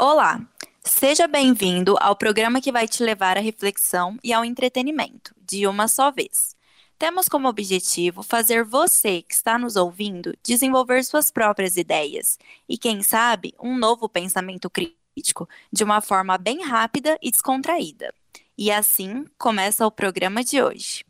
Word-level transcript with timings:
Olá, 0.00 0.40
seja 0.84 1.26
bem-vindo 1.26 1.96
ao 1.98 2.14
programa 2.14 2.60
que 2.60 2.70
vai 2.70 2.86
te 2.86 3.02
levar 3.02 3.36
à 3.36 3.40
reflexão 3.40 4.16
e 4.22 4.32
ao 4.32 4.44
entretenimento, 4.44 5.34
de 5.44 5.66
uma 5.66 5.88
só 5.88 6.12
vez. 6.12 6.54
Temos 6.96 7.28
como 7.28 7.48
objetivo 7.48 8.22
fazer 8.22 8.62
você 8.62 9.22
que 9.22 9.34
está 9.34 9.58
nos 9.58 9.74
ouvindo 9.74 10.38
desenvolver 10.40 11.02
suas 11.02 11.32
próprias 11.32 11.76
ideias 11.76 12.38
e, 12.68 12.78
quem 12.78 13.02
sabe, 13.02 13.52
um 13.60 13.76
novo 13.76 14.08
pensamento 14.08 14.70
crítico, 14.70 15.48
de 15.72 15.82
uma 15.82 16.00
forma 16.00 16.38
bem 16.38 16.62
rápida 16.62 17.18
e 17.20 17.32
descontraída. 17.32 18.14
E 18.56 18.70
assim 18.70 19.24
começa 19.36 19.84
o 19.84 19.90
programa 19.90 20.44
de 20.44 20.62
hoje. 20.62 21.04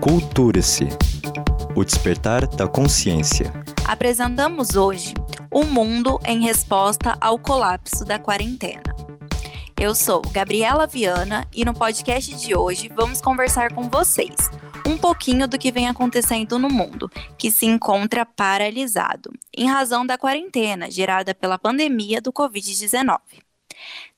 Cultura-se 0.00 0.88
o 1.76 1.84
despertar 1.84 2.46
da 2.46 2.66
consciência. 2.66 3.61
Apresentamos 3.86 4.76
hoje 4.76 5.12
o 5.50 5.64
mundo 5.64 6.18
em 6.24 6.40
resposta 6.40 7.16
ao 7.20 7.38
colapso 7.38 8.04
da 8.04 8.18
quarentena. 8.18 8.82
Eu 9.78 9.94
sou 9.94 10.22
Gabriela 10.22 10.86
Viana 10.86 11.46
e 11.52 11.64
no 11.64 11.74
podcast 11.74 12.34
de 12.36 12.54
hoje 12.54 12.88
vamos 12.94 13.20
conversar 13.20 13.74
com 13.74 13.90
vocês 13.90 14.34
um 14.86 14.96
pouquinho 14.96 15.46
do 15.48 15.58
que 15.58 15.72
vem 15.72 15.88
acontecendo 15.88 16.58
no 16.58 16.68
mundo, 16.68 17.10
que 17.36 17.50
se 17.50 17.66
encontra 17.66 18.24
paralisado, 18.24 19.32
em 19.56 19.68
razão 19.68 20.06
da 20.06 20.18
quarentena 20.18 20.90
gerada 20.90 21.34
pela 21.34 21.58
pandemia 21.58 22.20
do 22.20 22.32
Covid-19. 22.32 23.18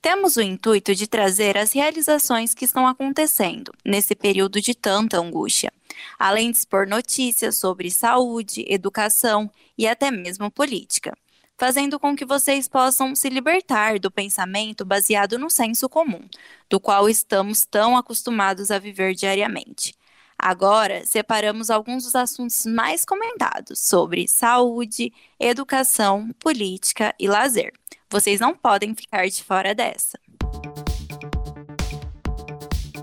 Temos 0.00 0.36
o 0.36 0.42
intuito 0.42 0.94
de 0.94 1.06
trazer 1.06 1.56
as 1.56 1.72
realizações 1.72 2.54
que 2.54 2.64
estão 2.64 2.86
acontecendo 2.86 3.72
nesse 3.84 4.14
período 4.14 4.60
de 4.60 4.74
tanta 4.74 5.18
angústia, 5.18 5.72
além 6.18 6.50
de 6.50 6.58
expor 6.58 6.86
notícias 6.86 7.58
sobre 7.58 7.90
saúde, 7.90 8.64
educação 8.68 9.50
e 9.76 9.86
até 9.86 10.10
mesmo 10.10 10.50
política 10.50 11.12
fazendo 11.56 11.98
com 11.98 12.16
que 12.16 12.24
vocês 12.24 12.68
possam 12.68 13.14
se 13.14 13.28
libertar 13.28 13.98
do 13.98 14.10
pensamento 14.10 14.84
baseado 14.84 15.38
no 15.38 15.48
senso 15.48 15.88
comum, 15.88 16.20
do 16.68 16.80
qual 16.80 17.08
estamos 17.08 17.64
tão 17.64 17.96
acostumados 17.96 18.70
a 18.70 18.78
viver 18.78 19.14
diariamente. 19.14 19.94
Agora, 20.38 21.04
separamos 21.04 21.70
alguns 21.70 22.04
dos 22.04 22.14
assuntos 22.14 22.66
mais 22.66 23.04
comentados 23.04 23.80
sobre 23.80 24.28
saúde, 24.28 25.12
educação, 25.40 26.30
política 26.38 27.14
e 27.18 27.28
lazer. 27.28 27.72
Vocês 28.10 28.40
não 28.40 28.54
podem 28.54 28.94
ficar 28.94 29.26
de 29.26 29.42
fora 29.42 29.74
dessa. 29.74 30.18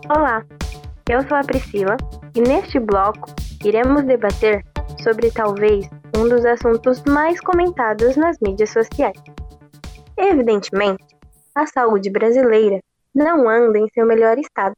Olá, 0.10 0.46
eu 1.10 1.28
sou 1.28 1.38
a 1.38 1.42
Priscila 1.42 1.98
e 2.36 2.42
neste 2.42 2.80
bloco 2.80 3.34
iremos 3.64 4.04
debater 4.04 4.64
sobre 5.02 5.32
talvez 5.32 5.90
um 6.16 6.28
dos 6.28 6.46
assuntos 6.46 7.02
mais 7.04 7.40
comentados 7.40 8.16
nas 8.16 8.38
mídias 8.40 8.70
sociais. 8.70 9.18
Evidentemente, 10.18 11.04
a 11.56 11.66
saúde 11.66 12.10
brasileira 12.10 12.80
não 13.14 13.50
anda 13.50 13.80
em 13.80 13.88
seu 13.90 14.06
melhor 14.06 14.38
estado, 14.38 14.76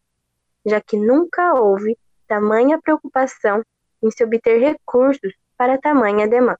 já 0.65 0.79
que 0.81 0.97
nunca 0.97 1.53
houve 1.53 1.97
tamanha 2.27 2.81
preocupação 2.81 3.63
em 4.01 4.11
se 4.11 4.23
obter 4.23 4.59
recursos 4.59 5.33
para 5.57 5.77
tamanha 5.77 6.27
demanda. 6.27 6.59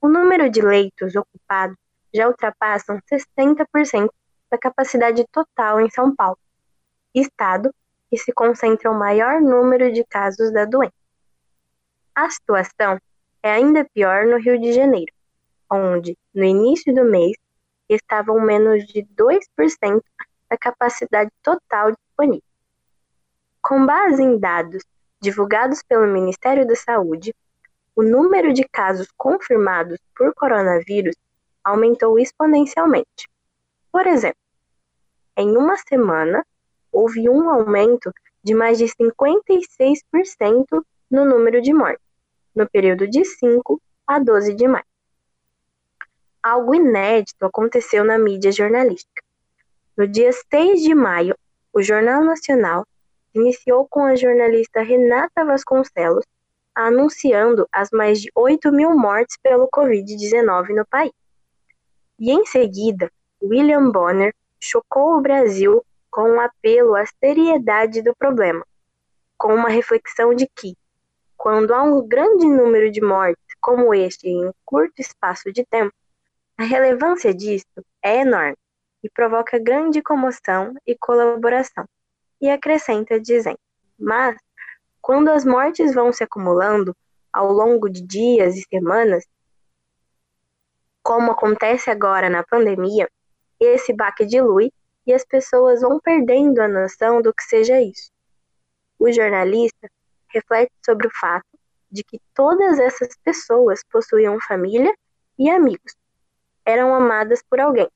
O 0.00 0.08
número 0.08 0.50
de 0.50 0.60
leitos 0.60 1.14
ocupados 1.14 1.76
já 2.12 2.26
ultrapassam 2.26 2.98
60% 3.10 4.10
da 4.50 4.58
capacidade 4.58 5.24
total 5.32 5.80
em 5.80 5.88
São 5.88 6.14
Paulo, 6.14 6.38
estado 7.14 7.72
que 8.10 8.18
se 8.18 8.32
concentra 8.32 8.90
o 8.90 8.98
maior 8.98 9.40
número 9.40 9.92
de 9.92 10.04
casos 10.04 10.52
da 10.52 10.64
doença. 10.64 10.92
A 12.14 12.28
situação 12.28 13.00
é 13.42 13.52
ainda 13.52 13.86
pior 13.94 14.26
no 14.26 14.36
Rio 14.36 14.60
de 14.60 14.72
Janeiro, 14.72 15.12
onde, 15.70 16.18
no 16.34 16.44
início 16.44 16.94
do 16.94 17.04
mês, 17.04 17.36
estavam 17.88 18.40
menos 18.40 18.84
de 18.86 19.02
2% 19.16 20.02
da 20.50 20.58
capacidade 20.58 21.30
total 21.42 21.92
disponível. 21.92 22.51
Com 23.62 23.86
base 23.86 24.22
em 24.22 24.38
dados 24.38 24.82
divulgados 25.20 25.82
pelo 25.82 26.06
Ministério 26.06 26.66
da 26.66 26.74
Saúde, 26.74 27.34
o 27.94 28.02
número 28.02 28.52
de 28.52 28.64
casos 28.68 29.08
confirmados 29.16 29.98
por 30.16 30.34
coronavírus 30.34 31.14
aumentou 31.62 32.18
exponencialmente. 32.18 33.30
Por 33.92 34.06
exemplo, 34.06 34.40
em 35.36 35.56
uma 35.56 35.76
semana, 35.76 36.44
houve 36.90 37.28
um 37.28 37.48
aumento 37.48 38.12
de 38.42 38.52
mais 38.52 38.78
de 38.78 38.86
56% 38.86 40.84
no 41.08 41.24
número 41.24 41.62
de 41.62 41.72
mortes 41.72 42.12
no 42.54 42.68
período 42.68 43.08
de 43.08 43.24
5 43.24 43.80
a 44.06 44.18
12 44.18 44.54
de 44.54 44.68
maio. 44.68 44.84
Algo 46.42 46.74
inédito 46.74 47.46
aconteceu 47.46 48.04
na 48.04 48.18
mídia 48.18 48.50
jornalística. 48.50 49.22
No 49.96 50.06
dia 50.06 50.30
6 50.32 50.82
de 50.82 50.94
maio, 50.94 51.36
o 51.72 51.80
Jornal 51.80 52.24
Nacional 52.24 52.86
iniciou 53.34 53.86
com 53.88 54.04
a 54.04 54.16
jornalista 54.16 54.82
Renata 54.82 55.44
Vasconcelos 55.44 56.24
anunciando 56.74 57.68
as 57.70 57.90
mais 57.90 58.20
de 58.20 58.30
8 58.34 58.72
mil 58.72 58.96
mortes 58.96 59.36
pelo 59.42 59.68
Covid-19 59.68 60.74
no 60.74 60.86
país. 60.86 61.12
E 62.18 62.30
em 62.30 62.46
seguida, 62.46 63.10
William 63.42 63.90
Bonner 63.90 64.34
chocou 64.60 65.16
o 65.16 65.20
Brasil 65.20 65.84
com 66.10 66.22
um 66.22 66.40
apelo 66.40 66.94
à 66.94 67.04
seriedade 67.06 68.02
do 68.02 68.14
problema, 68.14 68.64
com 69.36 69.54
uma 69.54 69.68
reflexão 69.68 70.34
de 70.34 70.46
que 70.46 70.76
quando 71.36 71.74
há 71.74 71.82
um 71.82 72.06
grande 72.06 72.46
número 72.46 72.90
de 72.90 73.00
mortes 73.00 73.44
como 73.60 73.92
este 73.92 74.28
em 74.28 74.46
um 74.46 74.52
curto 74.64 75.00
espaço 75.00 75.52
de 75.52 75.64
tempo, 75.64 75.92
a 76.56 76.64
relevância 76.64 77.34
disto 77.34 77.84
é 78.02 78.20
enorme 78.20 78.56
e 79.02 79.10
provoca 79.10 79.58
grande 79.58 80.00
comoção 80.00 80.74
e 80.86 80.96
colaboração. 80.96 81.84
E 82.42 82.50
acrescenta 82.50 83.20
dizendo: 83.20 83.58
Mas, 83.98 84.36
quando 85.00 85.30
as 85.30 85.44
mortes 85.44 85.94
vão 85.94 86.12
se 86.12 86.24
acumulando 86.24 86.94
ao 87.32 87.50
longo 87.50 87.88
de 87.88 88.02
dias 88.02 88.56
e 88.56 88.66
semanas, 88.68 89.24
como 91.02 91.30
acontece 91.30 91.88
agora 91.88 92.28
na 92.28 92.42
pandemia, 92.42 93.08
esse 93.58 93.92
baque 93.92 94.26
dilui 94.26 94.72
e 95.06 95.14
as 95.14 95.24
pessoas 95.24 95.80
vão 95.80 95.98
perdendo 96.00 96.60
a 96.60 96.68
noção 96.68 97.22
do 97.22 97.32
que 97.32 97.44
seja 97.44 97.80
isso. 97.80 98.10
O 98.98 99.10
jornalista 99.10 99.88
reflete 100.28 100.72
sobre 100.84 101.06
o 101.06 101.10
fato 101.10 101.46
de 101.90 102.02
que 102.02 102.20
todas 102.34 102.78
essas 102.78 103.16
pessoas 103.22 103.82
possuíam 103.90 104.40
família 104.40 104.92
e 105.38 105.50
amigos, 105.50 105.94
eram 106.64 106.94
amadas 106.94 107.42
por 107.48 107.60
alguém. 107.60 107.88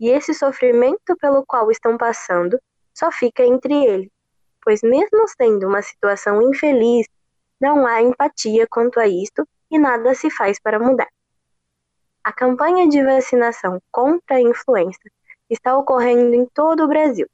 E 0.00 0.08
esse 0.08 0.32
sofrimento 0.32 1.16
pelo 1.20 1.44
qual 1.44 1.70
estão 1.70 1.96
passando 1.96 2.58
só 2.98 3.12
fica 3.12 3.44
entre 3.44 3.72
eles, 3.84 4.10
pois, 4.60 4.82
mesmo 4.82 5.28
sendo 5.28 5.68
uma 5.68 5.82
situação 5.82 6.42
infeliz, 6.42 7.06
não 7.60 7.86
há 7.86 8.02
empatia 8.02 8.66
quanto 8.68 8.98
a 8.98 9.06
isto 9.06 9.46
e 9.70 9.78
nada 9.78 10.14
se 10.14 10.28
faz 10.30 10.58
para 10.58 10.80
mudar. 10.80 11.08
A 12.24 12.32
campanha 12.32 12.88
de 12.88 13.02
vacinação 13.02 13.80
contra 13.92 14.36
a 14.36 14.40
influenza 14.40 14.98
está 15.48 15.76
ocorrendo 15.76 16.34
em 16.34 16.44
todo 16.46 16.84
o 16.84 16.88
Brasil. 16.88 17.28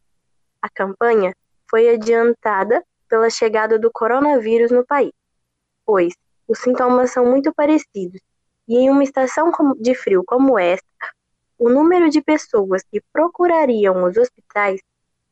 A 0.61 0.69
campanha 0.69 1.35
foi 1.69 1.89
adiantada 1.89 2.85
pela 3.09 3.31
chegada 3.31 3.79
do 3.79 3.91
coronavírus 3.91 4.71
no 4.71 4.85
país, 4.85 5.13
pois 5.87 6.15
os 6.47 6.59
sintomas 6.59 7.11
são 7.11 7.25
muito 7.25 7.55
parecidos 7.55 8.21
e 8.69 8.77
em 8.77 8.91
uma 8.91 9.03
estação 9.03 9.51
de 9.79 9.95
frio 9.95 10.23
como 10.27 10.59
esta, 10.59 10.85
o 11.59 11.71
número 11.71 12.11
de 12.11 12.21
pessoas 12.21 12.83
que 12.91 13.01
procurariam 13.13 14.05
os 14.05 14.17
hospitais 14.17 14.81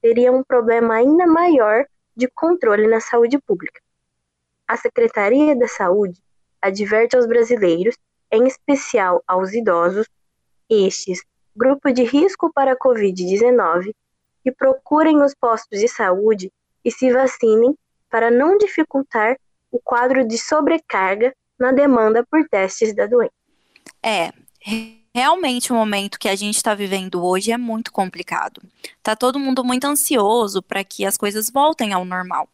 teria 0.02 0.32
um 0.32 0.42
problema 0.42 0.96
ainda 0.96 1.26
maior 1.26 1.86
de 2.14 2.28
controle 2.28 2.86
na 2.88 3.00
saúde 3.00 3.38
pública. 3.38 3.80
A 4.66 4.76
Secretaria 4.76 5.56
da 5.56 5.68
Saúde 5.68 6.20
adverte 6.60 7.16
aos 7.16 7.26
brasileiros, 7.26 7.96
em 8.30 8.46
especial 8.46 9.22
aos 9.26 9.52
idosos, 9.52 10.08
estes, 10.68 11.22
grupo 11.54 11.92
de 11.92 12.02
risco 12.02 12.52
para 12.52 12.72
a 12.72 12.78
Covid-19, 12.78 13.94
que 14.42 14.52
procurem 14.52 15.22
os 15.22 15.34
postos 15.34 15.78
de 15.78 15.88
saúde 15.88 16.52
e 16.84 16.90
se 16.90 17.12
vacinem 17.12 17.76
para 18.10 18.30
não 18.30 18.58
dificultar 18.58 19.36
o 19.70 19.80
quadro 19.80 20.26
de 20.26 20.38
sobrecarga 20.38 21.34
na 21.58 21.72
demanda 21.72 22.24
por 22.28 22.46
testes 22.48 22.94
da 22.94 23.06
doença. 23.06 23.32
É, 24.02 24.32
realmente 25.14 25.72
o 25.72 25.76
momento 25.76 26.18
que 26.18 26.28
a 26.28 26.36
gente 26.36 26.56
está 26.56 26.74
vivendo 26.74 27.24
hoje 27.24 27.52
é 27.52 27.58
muito 27.58 27.92
complicado. 27.92 28.62
Tá 29.02 29.14
todo 29.14 29.38
mundo 29.38 29.64
muito 29.64 29.86
ansioso 29.86 30.62
para 30.62 30.82
que 30.82 31.04
as 31.04 31.16
coisas 31.16 31.50
voltem 31.50 31.92
ao 31.92 32.04
normal. 32.04 32.48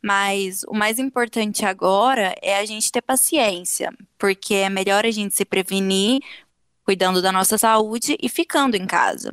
Mas 0.00 0.62
o 0.68 0.74
mais 0.74 0.98
importante 0.98 1.64
agora 1.64 2.34
é 2.40 2.58
a 2.58 2.64
gente 2.64 2.92
ter 2.92 3.02
paciência, 3.02 3.92
porque 4.16 4.54
é 4.54 4.70
melhor 4.70 5.04
a 5.04 5.10
gente 5.10 5.34
se 5.34 5.44
prevenir 5.44 6.20
cuidando 6.84 7.20
da 7.20 7.30
nossa 7.30 7.58
saúde 7.58 8.16
e 8.18 8.30
ficando 8.30 8.74
em 8.74 8.86
casa. 8.86 9.30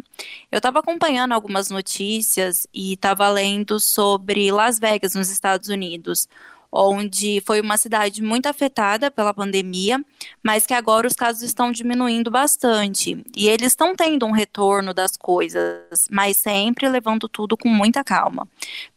Eu 0.52 0.58
estava 0.58 0.80
acompanhando 0.80 1.32
algumas 1.32 1.70
notícias 1.70 2.68
e 2.74 2.94
estava 2.94 3.30
lendo 3.30 3.80
sobre 3.80 4.52
Las 4.52 4.78
Vegas, 4.78 5.16
nos 5.16 5.30
Estados 5.30 5.70
Unidos, 5.70 6.28
onde 6.72 7.42
foi 7.46 7.62
uma 7.62 7.78
cidade 7.78 8.22
muito 8.22 8.48
afetada 8.48 9.10
pela 9.10 9.34
pandemia, 9.34 10.04
mas 10.44 10.66
que 10.66 10.74
agora 10.74 11.08
os 11.08 11.14
casos 11.14 11.42
estão 11.44 11.72
diminuindo 11.72 12.30
bastante. 12.30 13.24
E 13.36 13.48
eles 13.48 13.68
estão 13.68 13.96
tendo 13.96 14.26
um 14.26 14.32
retorno 14.32 14.94
das 14.94 15.16
coisas, 15.18 16.08
mas 16.12 16.38
sempre 16.38 16.88
levando 16.90 17.30
tudo 17.30 17.58
com 17.58 17.70
muita 17.70 18.04
calma. 18.04 18.48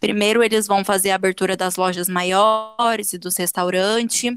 Primeiro, 0.00 0.42
eles 0.42 0.66
vão 0.66 0.84
fazer 0.84 1.10
a 1.10 1.14
abertura 1.14 1.56
das 1.56 1.76
lojas 1.76 2.08
maiores 2.08 3.12
e 3.12 3.18
dos 3.18 3.36
restaurantes. 3.36 4.34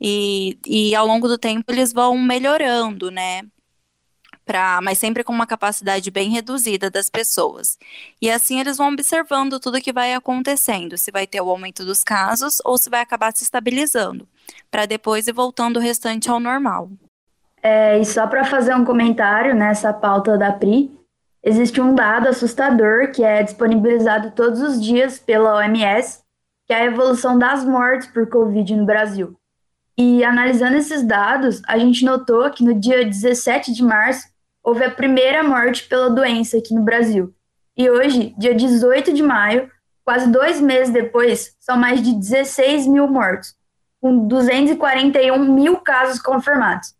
E, 0.00 0.58
e 0.66 0.94
ao 0.94 1.06
longo 1.06 1.28
do 1.28 1.38
tempo 1.38 1.64
eles 1.72 1.92
vão 1.92 2.18
melhorando, 2.18 3.10
né? 3.10 3.42
Pra, 4.44 4.80
mas 4.82 4.98
sempre 4.98 5.24
com 5.24 5.32
uma 5.32 5.46
capacidade 5.46 6.10
bem 6.10 6.30
reduzida 6.30 6.90
das 6.90 7.08
pessoas. 7.08 7.78
E 8.20 8.30
assim 8.30 8.60
eles 8.60 8.76
vão 8.76 8.92
observando 8.92 9.58
tudo 9.58 9.80
que 9.80 9.92
vai 9.92 10.12
acontecendo, 10.12 10.98
se 10.98 11.10
vai 11.10 11.26
ter 11.26 11.40
o 11.40 11.48
aumento 11.48 11.84
dos 11.84 12.04
casos 12.04 12.60
ou 12.64 12.76
se 12.76 12.90
vai 12.90 13.00
acabar 13.00 13.34
se 13.34 13.42
estabilizando, 13.42 14.28
para 14.70 14.84
depois 14.84 15.26
ir 15.26 15.32
voltando 15.32 15.78
o 15.78 15.80
restante 15.80 16.28
ao 16.30 16.38
normal. 16.38 16.90
É, 17.62 17.98
e 17.98 18.04
só 18.04 18.26
para 18.26 18.44
fazer 18.44 18.74
um 18.74 18.84
comentário 18.84 19.54
nessa 19.54 19.90
pauta 19.90 20.36
da 20.36 20.52
PRI, 20.52 20.92
existe 21.42 21.80
um 21.80 21.94
dado 21.94 22.28
assustador 22.28 23.10
que 23.10 23.24
é 23.24 23.42
disponibilizado 23.42 24.32
todos 24.32 24.60
os 24.60 24.82
dias 24.82 25.18
pela 25.18 25.56
OMS, 25.56 26.22
que 26.66 26.74
é 26.74 26.82
a 26.82 26.84
evolução 26.84 27.38
das 27.38 27.64
mortes 27.64 28.08
por 28.08 28.28
Covid 28.28 28.76
no 28.76 28.84
Brasil. 28.84 29.34
E 29.96 30.24
analisando 30.24 30.76
esses 30.76 31.02
dados, 31.02 31.62
a 31.66 31.78
gente 31.78 32.04
notou 32.04 32.50
que 32.50 32.64
no 32.64 32.74
dia 32.74 33.04
17 33.04 33.72
de 33.72 33.82
março 33.82 34.26
houve 34.64 34.82
a 34.82 34.90
primeira 34.90 35.42
morte 35.42 35.86
pela 35.86 36.10
doença 36.10 36.56
aqui 36.56 36.74
no 36.74 36.82
Brasil. 36.82 37.32
E 37.76 37.88
hoje, 37.90 38.34
dia 38.38 38.54
18 38.54 39.12
de 39.12 39.22
maio, 39.22 39.70
quase 40.04 40.30
dois 40.30 40.60
meses 40.60 40.92
depois, 40.92 41.54
são 41.60 41.76
mais 41.76 42.02
de 42.02 42.14
16 42.14 42.86
mil 42.86 43.06
mortos, 43.06 43.54
com 44.00 44.26
241 44.26 45.38
mil 45.52 45.76
casos 45.76 46.20
confirmados. 46.20 46.94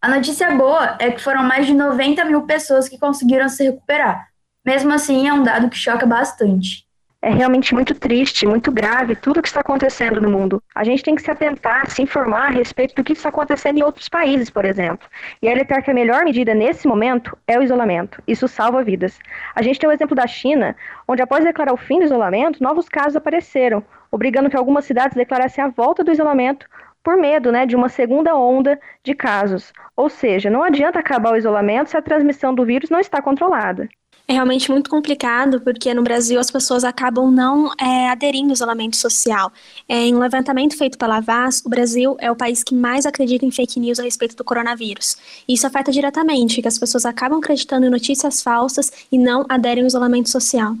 A 0.00 0.08
notícia 0.08 0.54
boa 0.54 0.96
é 1.00 1.10
que 1.10 1.20
foram 1.20 1.42
mais 1.42 1.66
de 1.66 1.74
90 1.74 2.24
mil 2.24 2.42
pessoas 2.42 2.88
que 2.88 2.98
conseguiram 2.98 3.48
se 3.48 3.64
recuperar. 3.64 4.28
Mesmo 4.64 4.92
assim, 4.92 5.26
é 5.26 5.32
um 5.32 5.42
dado 5.42 5.68
que 5.68 5.76
choca 5.76 6.06
bastante 6.06 6.87
é 7.20 7.30
realmente 7.30 7.74
muito 7.74 7.94
triste, 7.94 8.46
muito 8.46 8.70
grave 8.70 9.16
tudo 9.16 9.38
o 9.38 9.42
que 9.42 9.48
está 9.48 9.60
acontecendo 9.60 10.20
no 10.20 10.30
mundo. 10.30 10.62
A 10.72 10.84
gente 10.84 11.02
tem 11.02 11.16
que 11.16 11.22
se 11.22 11.30
atentar, 11.30 11.90
se 11.90 12.00
informar 12.00 12.46
a 12.46 12.50
respeito 12.50 12.94
do 12.94 13.02
que 13.02 13.12
está 13.12 13.28
acontecendo 13.28 13.78
em 13.78 13.82
outros 13.82 14.08
países, 14.08 14.48
por 14.48 14.64
exemplo. 14.64 15.08
E 15.42 15.48
alertar 15.48 15.82
que 15.82 15.90
a 15.90 15.94
melhor 15.94 16.24
medida 16.24 16.54
nesse 16.54 16.86
momento 16.86 17.36
é 17.46 17.58
o 17.58 17.62
isolamento. 17.62 18.22
Isso 18.26 18.46
salva 18.46 18.84
vidas. 18.84 19.18
A 19.54 19.62
gente 19.62 19.80
tem 19.80 19.88
o 19.88 19.92
exemplo 19.92 20.14
da 20.14 20.28
China, 20.28 20.76
onde 21.08 21.20
após 21.20 21.44
declarar 21.44 21.72
o 21.72 21.76
fim 21.76 21.98
do 21.98 22.04
isolamento, 22.04 22.62
novos 22.62 22.88
casos 22.88 23.16
apareceram, 23.16 23.82
obrigando 24.12 24.48
que 24.48 24.56
algumas 24.56 24.84
cidades 24.84 25.16
declarassem 25.16 25.62
a 25.64 25.68
volta 25.68 26.04
do 26.04 26.12
isolamento 26.12 26.68
por 27.02 27.16
medo 27.16 27.50
né, 27.50 27.66
de 27.66 27.74
uma 27.74 27.88
segunda 27.88 28.36
onda 28.36 28.78
de 29.02 29.14
casos. 29.14 29.72
Ou 29.96 30.08
seja, 30.08 30.50
não 30.50 30.62
adianta 30.62 31.00
acabar 31.00 31.32
o 31.32 31.36
isolamento 31.36 31.90
se 31.90 31.96
a 31.96 32.02
transmissão 32.02 32.54
do 32.54 32.64
vírus 32.64 32.90
não 32.90 33.00
está 33.00 33.20
controlada. 33.20 33.88
É 34.30 34.34
realmente 34.34 34.70
muito 34.70 34.90
complicado, 34.90 35.58
porque 35.58 35.94
no 35.94 36.02
Brasil 36.02 36.38
as 36.38 36.50
pessoas 36.50 36.84
acabam 36.84 37.30
não 37.30 37.72
é, 37.80 38.10
aderindo 38.10 38.48
ao 38.48 38.52
isolamento 38.52 38.94
social. 38.94 39.50
É, 39.88 40.04
em 40.04 40.14
um 40.14 40.18
levantamento 40.18 40.76
feito 40.76 40.98
pela 40.98 41.18
VAS, 41.18 41.62
o 41.64 41.68
Brasil 41.70 42.14
é 42.20 42.30
o 42.30 42.36
país 42.36 42.62
que 42.62 42.74
mais 42.74 43.06
acredita 43.06 43.46
em 43.46 43.50
fake 43.50 43.80
news 43.80 43.98
a 43.98 44.02
respeito 44.02 44.36
do 44.36 44.44
coronavírus. 44.44 45.16
Isso 45.48 45.66
afeta 45.66 45.90
diretamente, 45.90 46.60
que 46.60 46.68
as 46.68 46.78
pessoas 46.78 47.06
acabam 47.06 47.38
acreditando 47.38 47.86
em 47.86 47.88
notícias 47.90 48.42
falsas 48.42 48.92
e 49.10 49.16
não 49.16 49.46
aderem 49.48 49.82
ao 49.82 49.86
isolamento 49.86 50.28
social. 50.28 50.76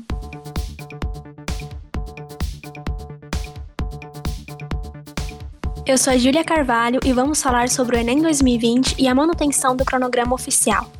Eu 5.86 5.96
sou 5.96 6.12
a 6.12 6.18
Júlia 6.18 6.44
Carvalho 6.44 7.00
e 7.02 7.14
vamos 7.14 7.40
falar 7.40 7.70
sobre 7.70 7.96
o 7.96 7.98
Enem 7.98 8.20
2020 8.20 8.96
e 8.98 9.08
a 9.08 9.14
manutenção 9.14 9.74
do 9.74 9.86
cronograma 9.86 10.34
oficial. 10.34 10.97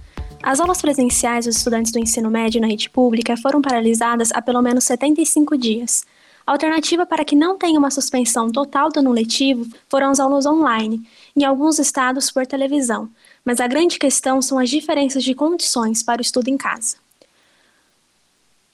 As 0.48 0.60
aulas 0.60 0.80
presenciais 0.80 1.44
dos 1.44 1.58
estudantes 1.58 1.92
do 1.92 1.98
ensino 1.98 2.30
médio 2.30 2.58
na 2.58 2.68
rede 2.68 2.88
pública 2.88 3.36
foram 3.36 3.60
paralisadas 3.60 4.32
há 4.32 4.40
pelo 4.40 4.62
menos 4.62 4.84
75 4.84 5.58
dias. 5.58 6.06
A 6.46 6.52
alternativa 6.52 7.04
para 7.04 7.22
que 7.22 7.36
não 7.36 7.58
tenha 7.58 7.78
uma 7.78 7.90
suspensão 7.90 8.50
total 8.50 8.88
do 8.88 9.00
ano 9.00 9.12
letivo 9.12 9.66
foram 9.90 10.08
as 10.08 10.18
aulas 10.18 10.46
online, 10.46 11.06
em 11.36 11.44
alguns 11.44 11.78
estados 11.78 12.30
por 12.30 12.46
televisão, 12.46 13.10
mas 13.44 13.60
a 13.60 13.66
grande 13.66 13.98
questão 13.98 14.40
são 14.40 14.58
as 14.58 14.70
diferenças 14.70 15.22
de 15.22 15.34
condições 15.34 16.02
para 16.02 16.20
o 16.20 16.22
estudo 16.22 16.48
em 16.48 16.56
casa. 16.56 16.96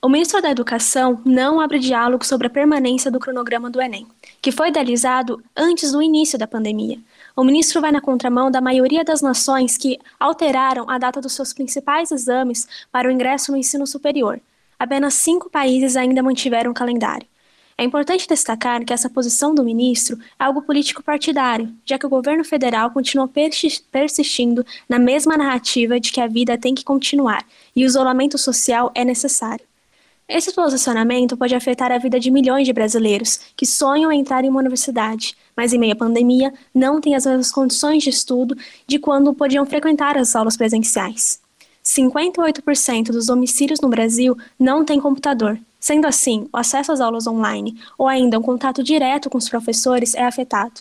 O 0.00 0.08
ministro 0.08 0.40
da 0.40 0.52
Educação 0.52 1.20
não 1.24 1.60
abre 1.60 1.80
diálogo 1.80 2.24
sobre 2.24 2.46
a 2.46 2.50
permanência 2.50 3.10
do 3.10 3.18
cronograma 3.18 3.68
do 3.68 3.82
Enem, 3.82 4.06
que 4.40 4.52
foi 4.52 4.68
idealizado 4.68 5.42
antes 5.56 5.90
do 5.90 6.00
início 6.00 6.38
da 6.38 6.46
pandemia, 6.46 7.00
o 7.36 7.42
ministro 7.42 7.80
vai 7.80 7.90
na 7.90 8.00
contramão 8.00 8.50
da 8.50 8.60
maioria 8.60 9.02
das 9.02 9.20
nações 9.20 9.76
que 9.76 9.98
alteraram 10.20 10.88
a 10.88 10.98
data 10.98 11.20
dos 11.20 11.32
seus 11.32 11.52
principais 11.52 12.12
exames 12.12 12.68
para 12.92 13.08
o 13.08 13.10
ingresso 13.10 13.50
no 13.50 13.58
ensino 13.58 13.86
superior. 13.86 14.40
Apenas 14.78 15.14
cinco 15.14 15.50
países 15.50 15.96
ainda 15.96 16.22
mantiveram 16.22 16.70
o 16.70 16.74
calendário. 16.74 17.26
É 17.76 17.82
importante 17.82 18.28
destacar 18.28 18.84
que 18.84 18.92
essa 18.92 19.10
posição 19.10 19.52
do 19.52 19.64
ministro 19.64 20.16
é 20.38 20.44
algo 20.44 20.62
político 20.62 21.02
partidário, 21.02 21.74
já 21.84 21.98
que 21.98 22.06
o 22.06 22.08
governo 22.08 22.44
federal 22.44 22.92
continua 22.92 23.28
persistindo 23.90 24.64
na 24.88 24.98
mesma 24.98 25.36
narrativa 25.36 25.98
de 25.98 26.12
que 26.12 26.20
a 26.20 26.28
vida 26.28 26.56
tem 26.56 26.72
que 26.72 26.84
continuar 26.84 27.44
e 27.74 27.82
o 27.82 27.86
isolamento 27.86 28.38
social 28.38 28.92
é 28.94 29.04
necessário. 29.04 29.64
Esse 30.26 30.52
posicionamento 30.54 31.36
pode 31.36 31.54
afetar 31.54 31.92
a 31.92 31.98
vida 31.98 32.18
de 32.18 32.30
milhões 32.30 32.66
de 32.66 32.72
brasileiros 32.72 33.40
que 33.54 33.66
sonham 33.66 34.10
em 34.10 34.20
entrar 34.20 34.42
em 34.42 34.48
uma 34.48 34.60
universidade, 34.60 35.36
mas 35.54 35.74
em 35.74 35.78
meio 35.78 35.92
à 35.92 35.96
pandemia 35.96 36.52
não 36.74 36.98
têm 36.98 37.14
as 37.14 37.26
mesmas 37.26 37.52
condições 37.52 38.02
de 38.02 38.08
estudo 38.08 38.56
de 38.86 38.98
quando 38.98 39.34
podiam 39.34 39.66
frequentar 39.66 40.16
as 40.16 40.34
aulas 40.34 40.56
presenciais. 40.56 41.40
58% 41.84 43.08
dos 43.08 43.26
domicílios 43.26 43.80
no 43.80 43.88
Brasil 43.88 44.34
não 44.58 44.82
têm 44.82 44.98
computador. 44.98 45.58
Sendo 45.78 46.06
assim, 46.06 46.48
o 46.50 46.56
acesso 46.56 46.92
às 46.92 47.00
aulas 47.02 47.26
online 47.26 47.78
ou 47.98 48.08
ainda 48.08 48.38
um 48.38 48.42
contato 48.42 48.82
direto 48.82 49.28
com 49.28 49.36
os 49.36 49.50
professores 49.50 50.14
é 50.14 50.24
afetado. 50.24 50.80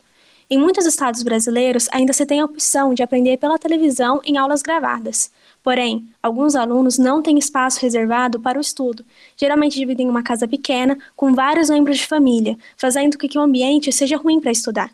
Em 0.54 0.58
muitos 0.60 0.86
estados 0.86 1.24
brasileiros, 1.24 1.90
ainda 1.92 2.14
se 2.14 2.28
tem 2.28 2.40
a 2.40 2.46
opção 2.46 2.94
de 2.94 3.02
aprender 3.02 3.38
pela 3.38 3.58
televisão 3.58 4.22
em 4.24 4.38
aulas 4.38 4.62
gravadas. 4.62 5.32
Porém, 5.64 6.08
alguns 6.22 6.54
alunos 6.54 7.00
não 7.00 7.24
têm 7.24 7.40
espaço 7.40 7.82
reservado 7.82 8.40
para 8.40 8.60
o 8.60 8.62
estudo. 8.62 9.04
Geralmente 9.36 9.80
dividem 9.80 10.08
uma 10.08 10.22
casa 10.22 10.48
pequena 10.48 10.96
com 11.16 11.34
vários 11.34 11.72
membros 11.72 11.98
de 11.98 12.06
família, 12.06 12.56
fazendo 12.78 13.18
com 13.18 13.28
que 13.28 13.40
o 13.40 13.42
ambiente 13.42 13.92
seja 13.92 14.16
ruim 14.16 14.40
para 14.40 14.52
estudar. 14.52 14.92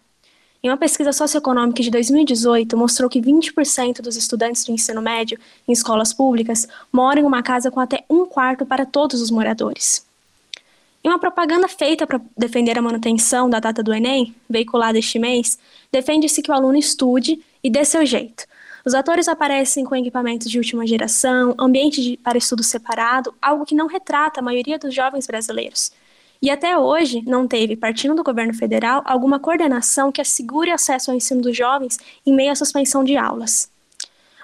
Em 0.64 0.70
uma 0.70 0.78
pesquisa 0.78 1.12
socioeconômica 1.12 1.84
de 1.84 1.92
2018, 1.92 2.78
mostrou 2.78 3.10
que 3.10 3.20
20% 3.20 4.00
dos 4.00 4.16
estudantes 4.16 4.64
do 4.64 4.72
ensino 4.72 5.02
médio 5.02 5.38
em 5.68 5.74
escolas 5.74 6.14
públicas 6.14 6.70
moram 6.90 7.24
em 7.24 7.26
uma 7.26 7.44
casa 7.44 7.70
com 7.70 7.82
até 7.82 8.06
um 8.10 8.26
quarto 8.26 8.66
para 8.66 8.86
todos 8.86 9.22
os 9.22 9.30
moradores. 9.30 10.09
Em 11.04 11.08
uma 11.08 11.20
propaganda 11.20 11.68
feita 11.68 12.06
para 12.06 12.22
defender 12.38 12.78
a 12.78 12.82
manutenção 12.82 13.50
da 13.50 13.60
data 13.60 13.82
do 13.82 13.94
Enem, 13.94 14.36
veiculada 14.50 14.98
este 15.00 15.18
mês, 15.18 15.58
defende-se 15.92 16.42
que 16.42 16.52
o 16.52 16.54
aluno 16.54 16.78
estude 16.78 17.42
e 17.64 17.70
dê 17.70 17.86
seu 17.86 18.06
jeito, 18.06 18.46
os 18.86 18.94
atores 18.94 19.28
aparecem 19.28 19.84
com 19.84 19.96
equipamentos 19.96 20.50
de 20.50 20.58
última 20.58 20.88
geração, 20.88 21.54
ambiente 21.60 22.02
de, 22.02 22.18
para 22.18 22.38
estudo 22.38 22.64
separado, 22.64 23.34
algo 23.42 23.66
que 23.66 23.76
não 23.76 23.88
retrata 23.88 24.40
a 24.40 24.44
maioria 24.44 24.80
dos 24.80 24.94
jovens 24.96 25.28
brasileiros. 25.28 25.92
E 26.42 26.50
até 26.50 26.78
hoje 26.78 27.22
não 27.26 27.48
teve, 27.48 27.76
partindo 27.76 28.16
do 28.16 28.24
governo 28.24 28.54
federal, 28.54 29.02
alguma 29.06 29.40
coordenação 29.40 30.12
que 30.12 30.22
assegure 30.22 30.72
acesso 30.72 31.12
ao 31.12 31.18
ensino 31.18 31.42
dos 31.42 31.56
jovens 31.56 32.00
em 32.26 32.34
meio 32.34 32.52
à 32.52 32.56
suspensão 32.56 33.04
de 33.04 33.18
aulas. 33.18 33.70